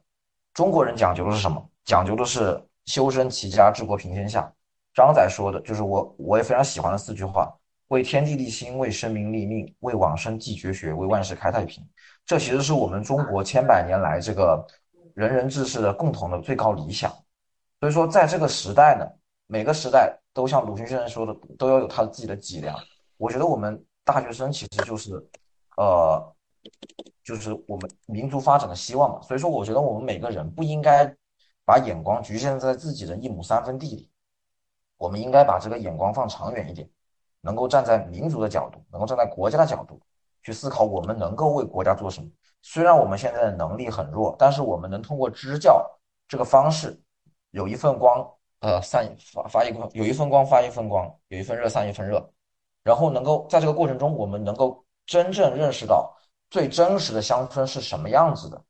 [0.53, 1.63] 中国人讲究的是什么？
[1.85, 4.51] 讲究的是修身齐家治国平天下。
[4.93, 7.49] 张载说的就是我我也非常喜欢的四句话：
[7.87, 11.81] 为天地立心，为生民立命，为往生继绝学，为万世开太平。
[12.25, 14.65] 这其实是我们中国千百年来这个
[15.15, 17.11] 仁人志士的共同的最高理想。
[17.79, 19.07] 所以说，在这个时代呢，
[19.51, 20.17] 每个时代。
[20.33, 22.73] 都像鲁迅先生说的，都要有他自己的脊梁。
[23.17, 25.11] 我觉得我们大学生其实就是，
[25.75, 26.33] 呃，
[27.21, 29.21] 就是我们民族发展的希望嘛。
[29.21, 31.05] 所以说，我觉得我们每个人不应该
[31.65, 34.09] 把眼光局限在自己的一亩三分地里，
[34.95, 36.89] 我们应该把这个眼光放长远一点，
[37.41, 39.99] 能够站在民族的角度，能够站在国家的角度
[40.43, 42.29] 去思考我们能够为国家做什么。
[42.61, 45.85] 虽然我们现在的能力很弱，但是我们能通过支教
[46.29, 46.97] 这个方式。
[47.49, 48.25] 有一份光，
[48.61, 52.31] 呃，散发发一个，有一份光发一份光，有一份热散一份热，
[52.83, 56.15] 然后能够在这个过程中，我们能够真正认识到
[56.51, 58.63] 最真实的乡村是什么样子的，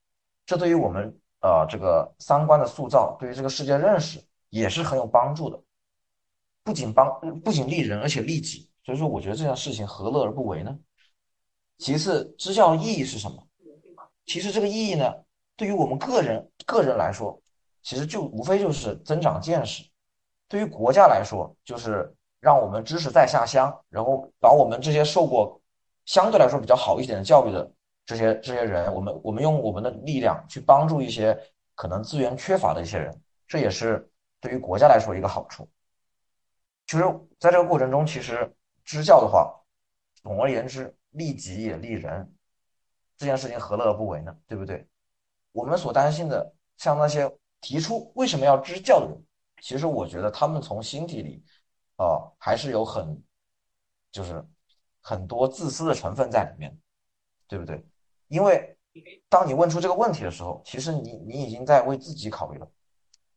[0.46, 5.62] 这对于我们呃这个三观的塑造，对于这个世界认识也是很有帮助的，
[6.64, 8.70] 不仅帮不仅利人，而且利己。
[8.86, 10.80] 所以说，我觉得这件事情何乐而不为呢？
[11.80, 13.44] 其次，支教意义是什么？
[14.26, 15.14] 其实这个意义呢，
[15.58, 17.41] 对于我们个人个人来说，
[17.82, 19.84] 其实就无非就是增长见识；
[20.48, 25.60] 对于国家来说，就是让我们知识再下乡，然后把我们这些受过
[26.06, 27.72] 相对来说比较好一点的教育的
[28.06, 31.38] 这些这些人，我们我们用我们的力量去帮助一些
[31.76, 34.10] 可能资源缺乏的一些人，这也是
[34.40, 35.70] 对于国家来说一个好处。
[36.88, 37.04] 其实，
[37.40, 38.54] 在这个过程中，其实。
[38.84, 39.56] 支教的话，
[40.24, 42.34] 总而言之，利己也利人，
[43.16, 44.36] 这件事情何乐而不为呢？
[44.48, 44.86] 对不对？
[45.52, 49.24] 我们所担心的，像那些提出为什么要支教的人，
[49.62, 51.42] 其实我觉得他们从心底里，
[51.96, 53.24] 啊，还是有很，
[54.12, 54.44] 就是
[55.00, 56.78] 很多自私的成分在里面，
[57.48, 57.86] 对不对？
[58.28, 58.78] 因为
[59.30, 62.68] 当你问出这个问题的时候，其实你你已经在为自己考虑了，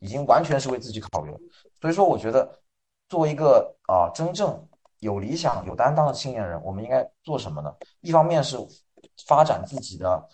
[0.00, 1.38] 已经完全是为自己考虑了。
[1.80, 2.60] 所以说，我觉得
[3.08, 4.66] 作为一个啊，真正。
[5.00, 7.70] 有理想、有担当的青年人，我们应该做什么呢？
[8.00, 8.56] 一方面是
[9.26, 10.26] 发展自己的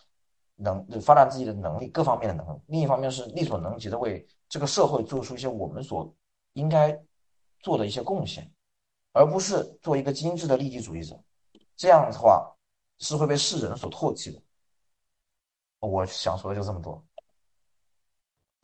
[0.61, 6.15] 能，发展自己的能力，各方面的能力；另一方面是力所能及的为这个社会做出一些我们所
[6.53, 6.97] 应该
[7.61, 8.51] 做的一些贡献，
[9.13, 11.19] 而不是做一个精致的利己主义者。
[11.77, 12.55] 这样的话
[12.99, 14.41] 是会被世人所唾弃的。
[15.81, 17.03] 我想说的就这么多。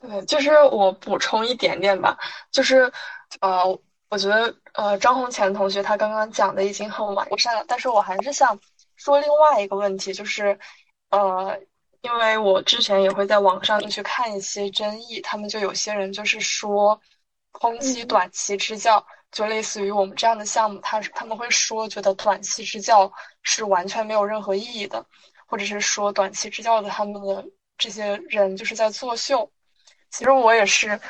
[0.00, 2.18] 对，就是我补充一点点吧，
[2.50, 2.92] 就是
[3.40, 3.78] 呃。
[4.08, 8.56] 我觉得，呃，张红前同学他刚刚讲的已经很完善了，但是我还是想
[8.94, 10.56] 说另外一个问题，就是，
[11.10, 11.60] 呃，
[12.06, 17.00] 因为我之前也会在网上去看一些争议，他们就有些人就是说，
[17.52, 25.04] 抨击短期支教，就类似于我们这样的项目，他他们会说觉得短期支教是完全没有任何意义的，
[25.48, 27.44] 或者是说短期支教的他们的
[27.76, 29.50] 这些人就是在作秀。
[30.10, 31.00] 其实我也是。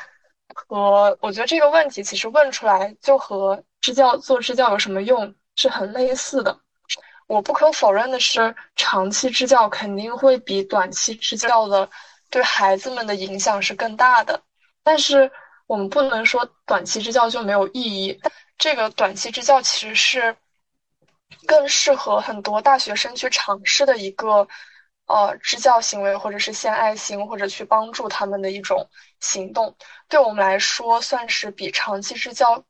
[0.55, 6.57] 和我觉得这个问题其实问出来就和支教做支教有什么用是很类似的。
[7.27, 11.89] 我不可否认的是，长期支教肯定会比短期支教的
[12.29, 14.41] 对孩子们的影响是更大的。
[14.83, 15.31] 但是
[15.67, 18.19] 我们不能说短期支教就没有意义。
[18.57, 20.35] 这个短期支教其实是
[21.45, 24.47] 更适合很多大学生去尝试的一个。
[25.09, 28.89] 呃，支教行为或者是献爱心或者去帮助他们的一种
[29.21, 29.73] 行动，
[30.09, 32.61] 对我们来说算是比长期支教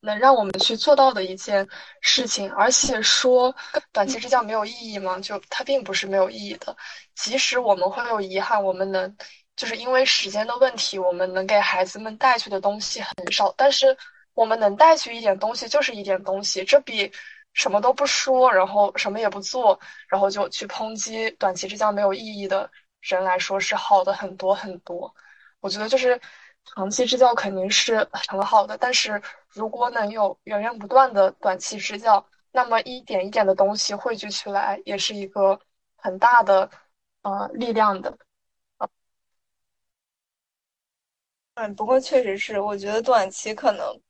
[0.00, 1.66] 能让我们去做到的一件
[2.00, 2.50] 事情。
[2.52, 3.54] 而且说
[3.92, 5.18] 短期支教没有意义吗？
[5.20, 6.76] 就它并不是没有意义的。
[7.14, 9.16] 即使我们会有遗憾，我们能
[9.56, 13.96] 就是因为时间的问题，我们能给孩子们带去的东西很少，但是
[14.34, 17.12] 我们能带去一点东西就是一点东西，这比。
[17.52, 25.12] 什么都不说，然后什么也不做，然后就去抨击短期支教没有意义的人来说是好的很多很多。
[25.58, 26.18] 我觉得就是
[26.64, 35.58] 长期支教肯定是很好的，但是如果能有源源不断的短期支教，那么一点一点的东西汇聚起来，也是一个
[35.96, 36.70] 很大的
[37.22, 38.16] 呃力量的。
[41.54, 44.00] 嗯，不过确实是，我觉得短期可能。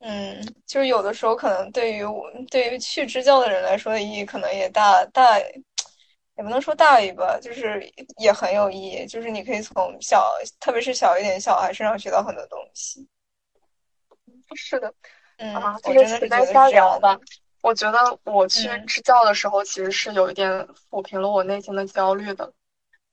[0.00, 5.38] 嗯，就是有的时候可能对于我对于去支教的人来说的意义可能也大大，
[6.42, 7.80] 也不能说大于吧，就是
[8.18, 9.06] 也很有意义。
[9.06, 10.28] 就是你可以从小，
[10.58, 13.06] 特别是小一点小孩身上学到很多东西。
[14.56, 14.92] 是的，
[15.38, 17.16] 嗯，这个实在瞎聊吧。
[17.62, 20.50] 我觉得我去支教的时候，其实是有一点
[20.90, 22.52] 抚平了我内心的焦虑的。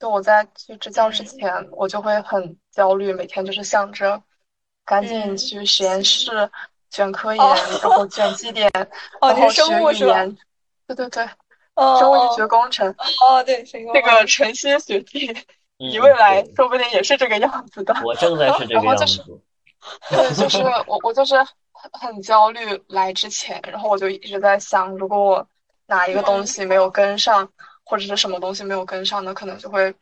[0.00, 4.20] 就我在去支教之前，我就会很焦虑，每天就是想着
[4.84, 6.50] 赶紧去实验室。
[6.90, 7.46] 卷科研，
[7.80, 8.68] 然后卷绩点，
[9.20, 10.36] 然后学语言，
[10.88, 11.24] 对对对，
[11.98, 13.64] 生物医学工程，哦对，
[13.94, 15.34] 那个晨曦学弟，
[15.78, 17.94] 你未来说不定也是这个样子的。
[18.04, 19.40] 我正在是这个样子。
[20.10, 21.34] 对，就是我，我就是
[21.92, 25.46] 很焦虑来之前，然后我就一直在想，如果我
[25.86, 27.50] 哪一个东西没有跟上，
[27.82, 29.94] 或者是什么东西没有跟上，那可能就会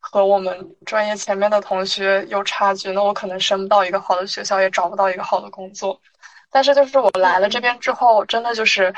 [0.00, 5.98] 和我们专业前面的同学有差距，那我可能升不到一个好的学校，也找不到一个好的工作。
[6.50, 8.94] 但是就是我来了这边之后，真的就是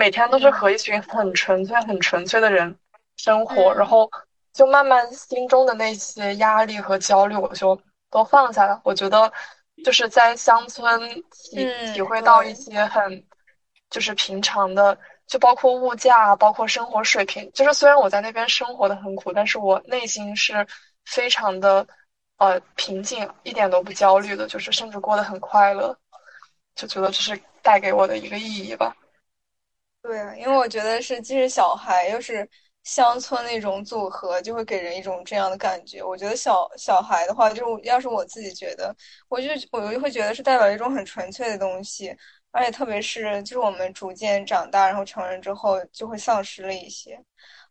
[0.00, 2.74] 每天都是和一群很纯粹、很纯粹的人
[3.18, 4.10] 生活，然后
[4.50, 7.78] 就慢慢心中的那些压力和焦虑，我就
[8.08, 8.80] 都放下了。
[8.82, 9.30] 我觉得
[9.84, 10.98] 就是在乡村
[11.30, 13.22] 体体会到一些很
[13.90, 17.52] 就是平常的，就包括物价，包括生活水平。
[17.52, 20.66] 就是虽然我在那边生活的很苦，但是我内心是
[21.04, 21.86] 非常的
[22.38, 25.94] 呃平静，一点都不焦虑的，就是甚至过得很快乐，
[26.74, 28.96] 就觉得这是带给我的一个意义吧。
[30.02, 32.48] 对啊，因为我觉得是，既是小孩又是
[32.84, 36.02] 乡村那种组合，就会给人一种这样的感觉。
[36.02, 38.94] 我觉得小小孩的话，就要是我自己觉得，
[39.28, 42.16] 我就我就会觉得是代表一种很纯粹的东西，
[42.50, 47.22] 而且特别是就是我们逐渐长大，然后成人之后，就会丧失了一些。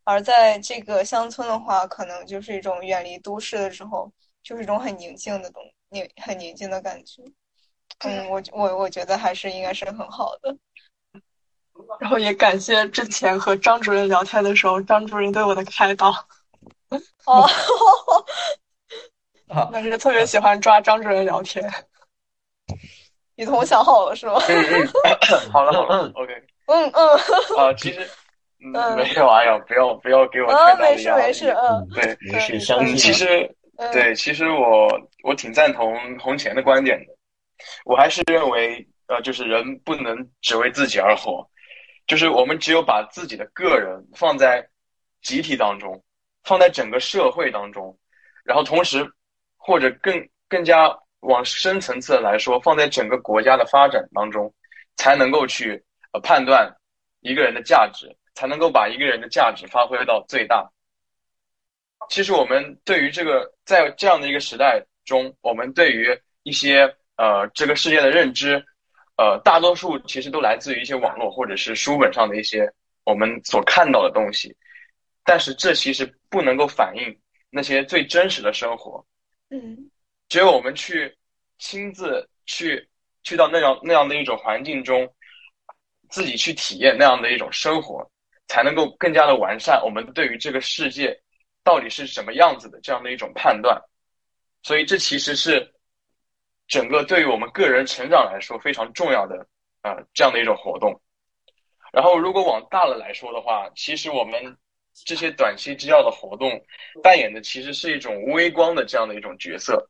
[0.04, 4.12] 而在这个乡村的话，可能就是一种远离都市的时候，
[4.44, 7.24] 就是一种很宁静的东宁很宁静的感觉。
[8.00, 10.56] 嗯，我我我觉得还是应该是很好的。
[12.00, 16.10] 然后也感谢之前和张主任聊天的时候，张主任对我的开导。
[17.26, 17.48] 哦，
[19.72, 21.68] 那是特别喜欢抓张主任聊天。
[23.36, 24.42] 雨桐想好了是吗？
[24.50, 24.88] 嗯嗯，
[25.52, 26.34] 好了好了，OK。
[26.68, 27.18] 嗯 嗯。
[27.58, 28.08] 啊，其实
[28.62, 31.22] 嗯没有，哎呀，不要不要给我太大的压力。
[31.22, 32.98] 没事没事，嗯，对，没事，相信。
[32.98, 33.56] 其实
[33.94, 34.90] 对，其实我
[35.24, 37.06] 我挺赞同红前的观点的。
[37.86, 41.48] 我还是认为，呃，就是人不能只为自己而活。
[42.10, 44.68] 就是我们只有把自己的个人放在
[45.22, 46.04] 集体当中，
[46.44, 47.96] 放在整个社会当中，
[48.44, 49.08] 然后同时
[49.58, 50.90] 或者更更加
[51.20, 54.52] 往深层次来说，放在整个国家的发展当中，
[54.96, 56.76] 才能够去呃判断
[57.20, 60.68] 一个人的价值，才能够把一个人的价值发挥到最大。
[62.10, 68.66] 其实我们对于这个在这样的一个时代中，我们对于一些呃这个世界的认知。
[69.20, 72.72] 呃，大多数其实都来自于一些网络或者是书本上的一些
[73.04, 74.56] 我们所看到的东西，
[75.26, 79.06] 但是这其实不能够反映那些最真实的生活。
[79.50, 79.92] 嗯，
[80.30, 81.14] 只有我们去
[81.58, 82.88] 亲自去
[83.22, 85.14] 去到那样那样的一种环境中，
[86.10, 88.10] 自己去体验那样的一种生活，
[88.48, 91.14] 才能够更加的完善我们对于这个世界
[91.62, 93.78] 到底是什么样子的这样的一种判断。
[94.64, 95.74] 所以这其实是。
[96.70, 99.46] 整个对于我们个人成长来说非常重要的
[99.82, 101.02] 啊这样的一种活动，
[101.92, 104.56] 然后如果往大了来说的话，其实我们
[104.94, 106.64] 这些短期支教的活动
[107.02, 109.90] 扮演的其实是一种微光的这样的一种角色，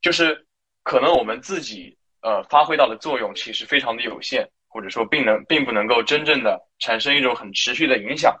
[0.00, 0.46] 就是
[0.84, 8.40] 可能我们自己呃发挥到的作用其实非常的有限，或者说并能并不能够真正的产生一种很持续的影响，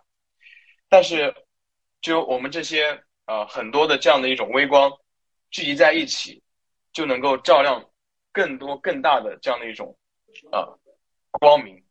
[0.88, 1.34] 但是
[2.00, 4.92] 就我们这些呃很多的这样的一种微光
[5.50, 6.40] 聚集在一起。
[6.92, 7.84] 就能够照亮
[8.32, 9.96] 更多更大的这样的一种
[10.52, 10.78] 呃
[11.32, 11.82] 光明。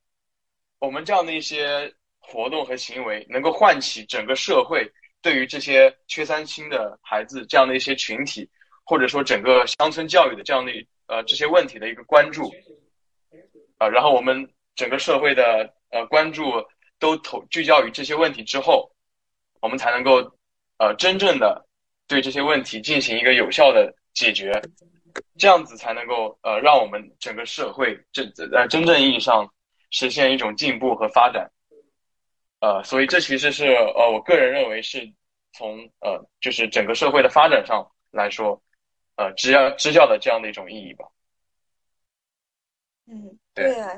[0.80, 4.90] 我们这样的一些活动和行为，能够唤起整个社会
[5.22, 8.50] 对于这些缺三亲的孩子这样的一些群体，
[8.86, 10.72] 或者说整个乡村教育的这样的
[11.08, 12.50] 呃这些问题的一个关注
[13.78, 13.90] 啊。
[13.90, 16.52] 然后我们整个社会的呃关注
[16.98, 18.90] 都投聚焦于这些问题之后，
[19.60, 20.20] 我们才能够
[20.78, 21.68] 呃真正的
[22.08, 24.62] 对这些问题进行一个有效的解决。
[25.38, 29.52] 这样子才能够呃，让我们整个社会真呃真正意义上
[29.90, 31.50] 实现一种进步和发展，
[32.60, 35.12] 呃，所以这其实是呃，我个人认为是
[35.54, 38.62] 从呃，就是整个社会的发展上来说，
[39.16, 41.06] 呃，支教支教的这样的一种意义吧。
[43.08, 43.92] 嗯，对啊，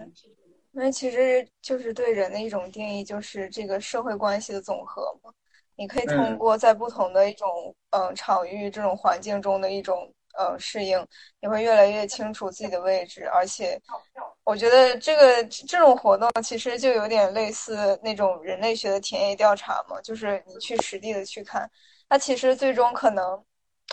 [0.72, 5.32] 因为其实就是对人的一种定义，就是这个社会关系的总和嘛。
[5.76, 10.14] 你可以通过在不同的一种嗯场域这种环境中的一种。
[10.38, 11.06] 呃，适应
[11.42, 13.78] 你会越来越清楚自己的位置，而且
[14.46, 21.70] 我觉得这个这种活动其实就有点类似那种人类学的田野调查嘛，就是你去实地的去看，
[22.08, 23.44] 它其实最终可能，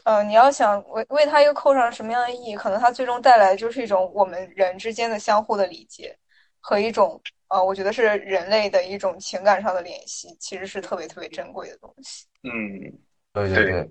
[0.04, 6.16] 呃，你要想为为它又扣上什么样的意义，可能它最终带来的就是一种我们人之间的相互的理解
[6.60, 12.26] 和一种呃，我觉得是人类的一种情感上的联系，其实是特别特别珍贵的东西。
[12.42, 12.92] 嗯，
[13.32, 13.90] 对对对，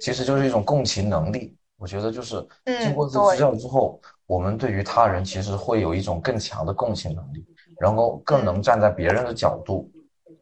[0.00, 1.56] 其实就是一种共情能力。
[1.76, 7.46] 我觉得就是经过这支教之后，我们对于他人其实会有一种更强的共情能力，
[7.78, 9.90] 然后更能站在别人的角度，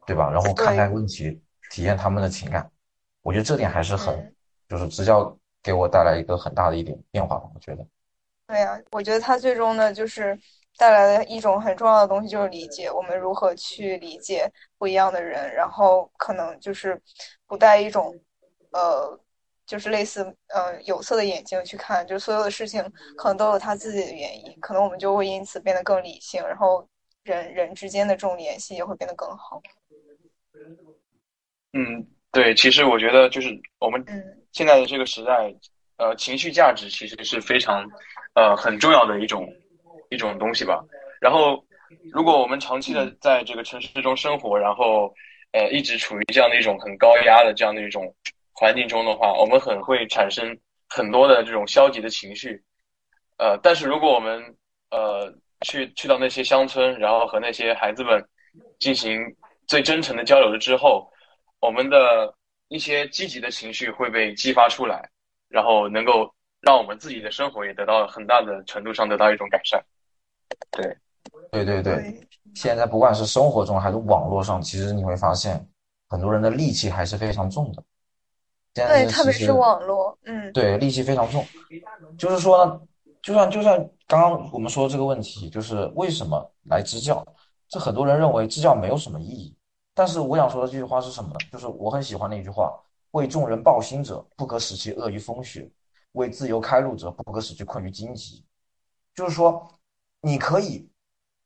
[0.06, 0.30] 对吧？
[0.30, 1.40] 然后看待问题，
[1.70, 2.68] 体验他们的情感。
[3.22, 4.34] 我觉得这点还是很，
[4.68, 7.51] 就是支教给我带来一个很大的一点变化吧。
[7.55, 7.86] 我觉得。
[8.47, 10.38] 对呀，我觉得他最终呢，就是
[10.78, 17.01] 带来的一种很重要的东西，就是理解我们如何去理解不一样的人，然后可能就是
[17.47, 18.15] 不带一种，
[18.73, 19.19] 呃。
[19.66, 20.23] 就是类似，
[20.55, 22.81] 呃，有色的眼睛去看，就所有的事情
[23.16, 26.89] 可能都有他自己的原因，可能我们就会因此变得更理性，然后
[27.24, 29.61] 人人之间的这种联系也会变得更好。
[31.73, 34.07] 嗯，对，其实我觉得就是我们
[34.53, 35.53] 现在的这个时代，
[35.97, 37.85] 呃，情绪价值其实是非常，
[38.35, 39.53] 呃，很重要的一种
[40.16, 40.82] 一种东西吧。
[41.20, 41.62] 然后，
[42.12, 45.14] 如果我们长期的在这个城市中生活，然后，
[45.52, 48.12] 呃，一直处于这样的一种很高压的这样的一种。
[48.59, 52.59] 环境中的话，我们很会产生很多的这种消极的情绪。
[53.36, 54.43] 呃，但是如果我们
[54.90, 55.30] 呃
[55.60, 58.18] 去去到那些乡村，然后和那些孩子们
[58.78, 59.20] 进行
[59.66, 61.06] 最真诚的交流了之后，
[61.60, 62.32] 我们的
[62.68, 65.06] 一些积极的情绪会被激发出来，
[65.51, 69.84] 然后能够让我们自己的生活也得到很大的程度上得到一种改善。
[70.70, 70.97] 对，
[71.51, 75.66] 对对对，现在不管是生活中还是网络上，其实你会发现
[76.09, 77.83] 很多人的戾气还是非常重的。
[78.74, 81.45] 对，特别是网络，嗯，对，戾气非常重。
[82.19, 82.81] 就是说呢，
[83.23, 87.27] 就算就算刚刚我们说这个问题，就是为什么来支教？
[87.69, 89.57] 这很多人认为支教没有什么意义。
[89.95, 91.37] 但是我想说的这句话是什么呢？
[91.51, 92.78] 就是我很喜欢的一句话：
[93.12, 95.62] 为众人抱薪者，不可使其恶于风雪；
[96.12, 98.45] 为自由开路者，不可使其困于荆棘。
[99.15, 99.66] 就是说，
[100.20, 100.88] 你可以，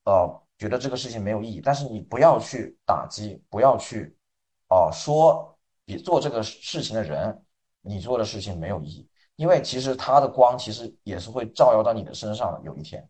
[0.05, 4.17] 呃，觉得这个事情没有意义，但是你不要去打击，不要去，
[4.69, 7.43] 哦，说比做这个事情的人，
[7.81, 12.61] 你做的事情没有意义，因为其实他的光其实也是会照耀到你的身上的。
[12.65, 13.09] 有一天，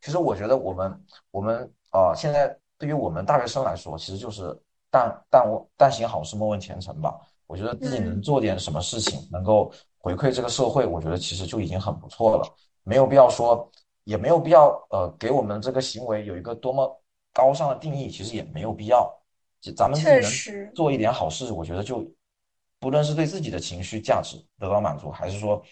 [0.00, 4.58] 其实我觉得我们，我们啊，现在对于我们大学生来说，其实就是。
[4.94, 7.18] 但但我但行好事，莫问前程吧。
[7.46, 12.46] 我觉得自己能做点什么事情，能够回馈这个社会，我觉得其实就已经很不错了。
[12.82, 13.70] 没有必要说，
[14.04, 17.02] 也没有必要呃，给我们这个行为有一个多么
[17.32, 19.12] 高尚的定义，其实也没有必要。
[19.76, 22.04] 咱们自己能做一点好事，我觉得就
[22.78, 25.62] 不论是对自己的情绪价值得到满足，还是说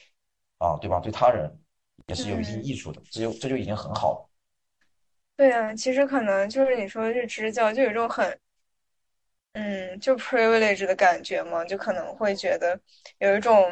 [0.59, 1.01] 啊，对吧？
[1.01, 1.51] 对他人
[2.07, 4.31] 也是有一定益处的，这就这就已经很好了。
[5.37, 8.39] 对啊，其实可能就是你说的这支教，就有一种很。
[9.55, 12.81] 嗯，就 privilege 的感觉嘛，就可能会觉得
[13.19, 13.69] 有一种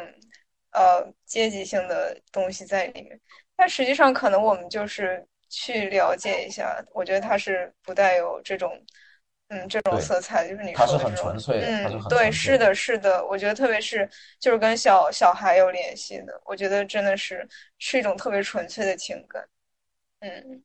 [0.71, 3.17] 呃阶级性的东西在里面，
[3.59, 8.71] 但实际上可能我们就是去了解一下，我觉得它是不带有这种
[9.49, 14.09] 嗯这种色彩，就是你说的这种嗯对，是的，是的，我觉得特别是
[14.39, 17.45] 就是跟小小孩有联系的，我觉得真的是
[17.79, 19.45] 是一种特别纯粹的情感，
[20.21, 20.63] 嗯。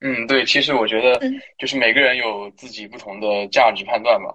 [0.00, 1.18] 嗯，对，其实我觉得
[1.58, 4.34] 就是每个人有自己不同的价值判断嘛，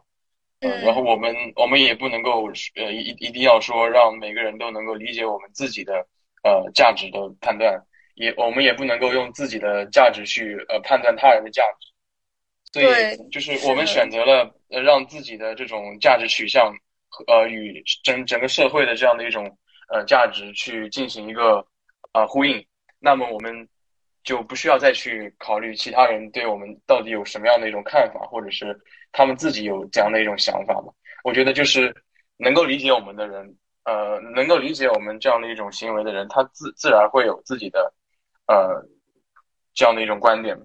[0.62, 6.08] 嗯，然后我们我们也不能够呃一一定要说让每个人都能够理解我们自己的
[6.44, 7.82] 呃价值的判断，
[8.16, 11.88] 也我们也不能够用自己的价值去呃判断他人的价值，
[12.74, 16.74] 所以就是我们选择了呃让自己的这种价值取向
[17.28, 19.58] 呃与整整个社会的这样的一种
[19.94, 21.66] 呃价值去进行一个
[22.14, 22.66] 呃呼应，
[23.00, 23.68] 那么我们。
[24.22, 28.78] 就不需要再去考虑其他人对我们到底有什么样的一种看法，或者是
[29.14, 30.92] 他们自己有怎样的一种想法嘛？
[31.24, 31.96] 我觉得就是
[32.38, 33.56] 能够理解我们的人，
[33.90, 37.94] 呃，能够理解我们这样的一种行为的人，他自自然会有自己的
[38.48, 38.86] 呃
[39.74, 40.56] 这样的一种观点。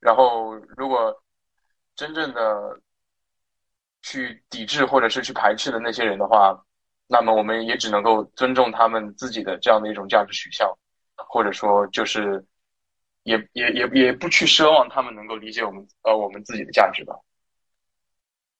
[0.00, 1.22] 然后，如果
[1.94, 2.80] 真正的
[4.02, 6.64] 去抵制或者是去排斥的那些人的话，
[7.06, 10.68] 那么我们也只能够尊重他们自己的这样的一种价值取向，
[11.14, 12.44] 或者说就是。
[13.26, 17.12] 也也也也不去奢望他们能够理解我们呃我们自己的价值吧。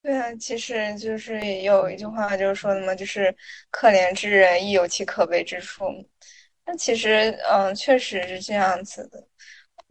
[0.07, 3.35] 对啊，其实就是有一句话就是说的嘛，就是
[3.73, 5.85] 可怜之人亦有其可悲之处。
[6.65, 9.20] 那其实嗯，确实是这样子的。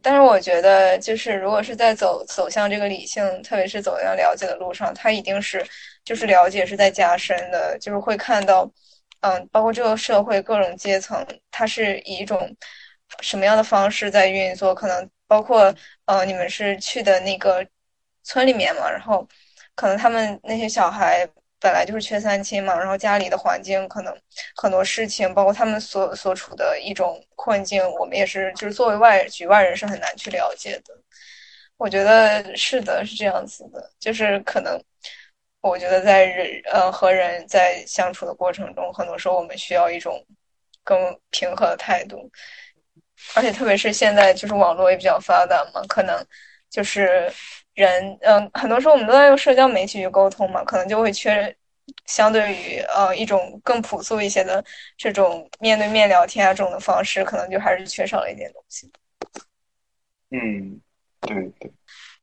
[0.00, 5.62] 但是我觉得，就是如果是在走走向这个理性，特别是走向了解的路上，他一定是
[6.02, 8.70] 就是了解是在加深的，就是会看到
[9.20, 12.56] 嗯，包括这个社会各种阶层，它是以一种。
[13.20, 14.74] 什么样的方式在运作？
[14.74, 15.72] 可能包括，
[16.06, 17.64] 呃，你们是去的那个
[18.24, 19.26] 村里面嘛，然后
[19.76, 21.28] 可能他们那些小孩
[21.60, 24.12] 本来就是缺三亲嘛，然后家里的环境可能
[24.56, 30.94] 很多事情，包括他们所所处的一种困境，我们也是就是作为外局外人是很难去了解的。
[31.76, 34.82] 我觉得是的，是这样子的，就是可能
[35.60, 40.24] 我觉得在人呃和人在相处的过程中，很多时候我们需要一种
[40.82, 40.98] 更
[41.30, 42.30] 平和的态度。
[43.34, 46.24] 而且特别是现在，就是网络也比较发达嘛，可能
[46.70, 47.32] 就是
[47.76, 51.54] 人，嗯，很多时候我们都在用社交媒体去沟通嘛，可能就会缺，
[52.06, 54.64] 相对于呃一种更朴素一些的
[54.96, 58.90] 这种面对面聊天啊这种的方式，可能就还是缺少了一点东西。
[60.30, 60.80] 嗯，
[61.20, 61.70] 对对。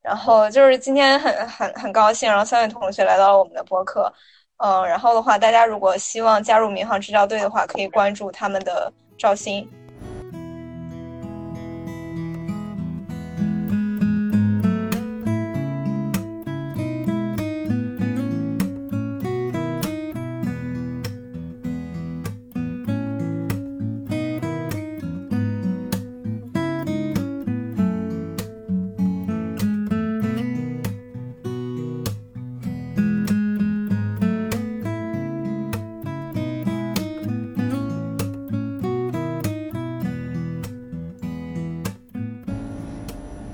[0.01, 4.11] 然后就是今天很很很高兴，然后三位同学来到了我们的播客，
[4.57, 9.65] 嗯，然后的话，大家如果希望加入民航支教队的话，可以关注他们的赵鑫。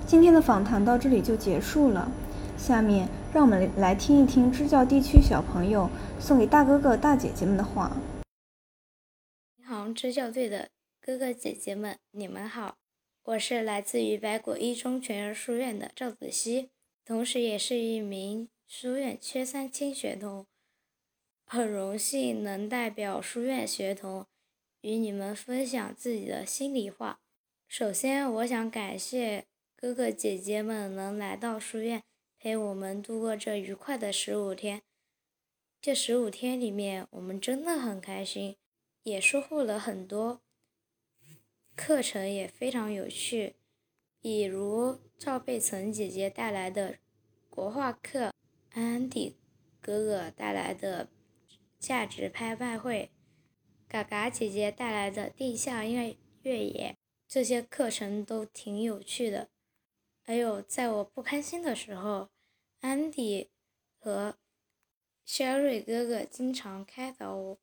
[0.09, 2.11] 今天的访谈到这里就结束了。
[2.57, 5.87] 下面让我们来听一听支教地区小朋友
[6.19, 7.95] 送给大哥哥大姐姐们的话。
[9.55, 10.69] 民航支教队的
[10.99, 12.77] 哥哥姐姐们，你们好，
[13.23, 16.71] 我是来自于白果一中全人书院的赵子熙，
[17.05, 20.47] 同时也是一名书院缺三清学童，
[21.45, 24.25] 很荣幸能代表书院学童
[24.81, 27.19] 与你们分享自己的心里话。
[27.67, 29.45] 首先，我想感谢
[29.81, 32.03] 哥哥姐姐们能来到书院。
[32.37, 34.81] 陪我们度过这愉快的十五天。
[35.79, 38.57] 这十五天里面，我们真的很开心，
[39.03, 40.41] 也收获了很多。
[41.77, 43.55] 课程也非常有趣，
[44.19, 46.97] 比如赵贝岑姐姐带来的
[47.49, 48.33] 国画课，
[48.71, 49.37] 安迪
[49.79, 51.07] 哥哥带来的
[51.79, 53.11] 价值拍卖会，
[53.87, 56.97] 嘎嘎姐姐带来的地下越越野，
[57.29, 59.47] 这些课程都挺有趣的。
[60.29, 62.29] 还有，在我不开心的时候，
[62.81, 63.49] 安迪
[63.97, 64.37] 和
[65.25, 67.57] 肖瑞哥哥经常开导我，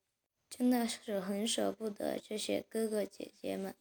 [0.50, 3.76] 真的是很舍不得这些哥哥姐姐们，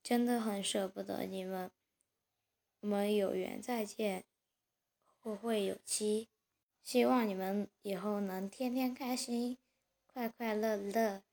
[0.00, 1.72] 真的很舍不得你们。
[2.82, 4.22] 我们有缘再见，
[5.18, 6.28] 后会有期。
[6.84, 9.58] 希望你们以后能天天开心，
[10.06, 11.24] 快快乐乐。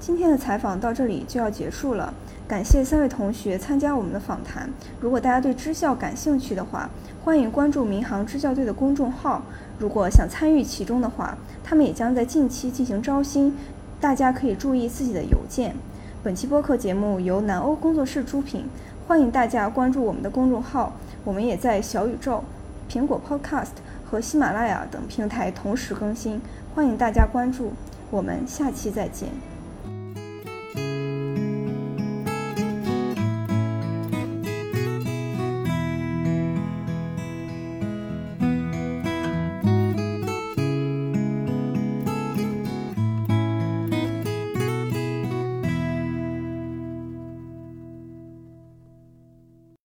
[0.00, 2.12] 今天的采访到这里就要结束了，
[2.48, 4.70] 感谢三位同学参加我们的访谈。
[4.98, 6.88] 如果大家对支教感兴趣的话，
[7.22, 9.42] 欢迎关注民航支教队的公众号。
[9.78, 13.54] 如果想参与其中的话，他们也将在近期进行招新，
[14.00, 15.76] 大家可以注意自己的邮件。
[16.22, 18.64] 本期播客节目由南欧工作室出品，
[19.06, 20.94] 欢迎大家关注我们的公众号。
[21.24, 22.42] 我们也在小宇宙、
[22.90, 23.76] 苹果 Podcast
[24.10, 26.40] 和喜马拉雅等平台同时更新，
[26.74, 27.74] 欢迎大家关注。
[28.10, 29.49] 我们下期再见。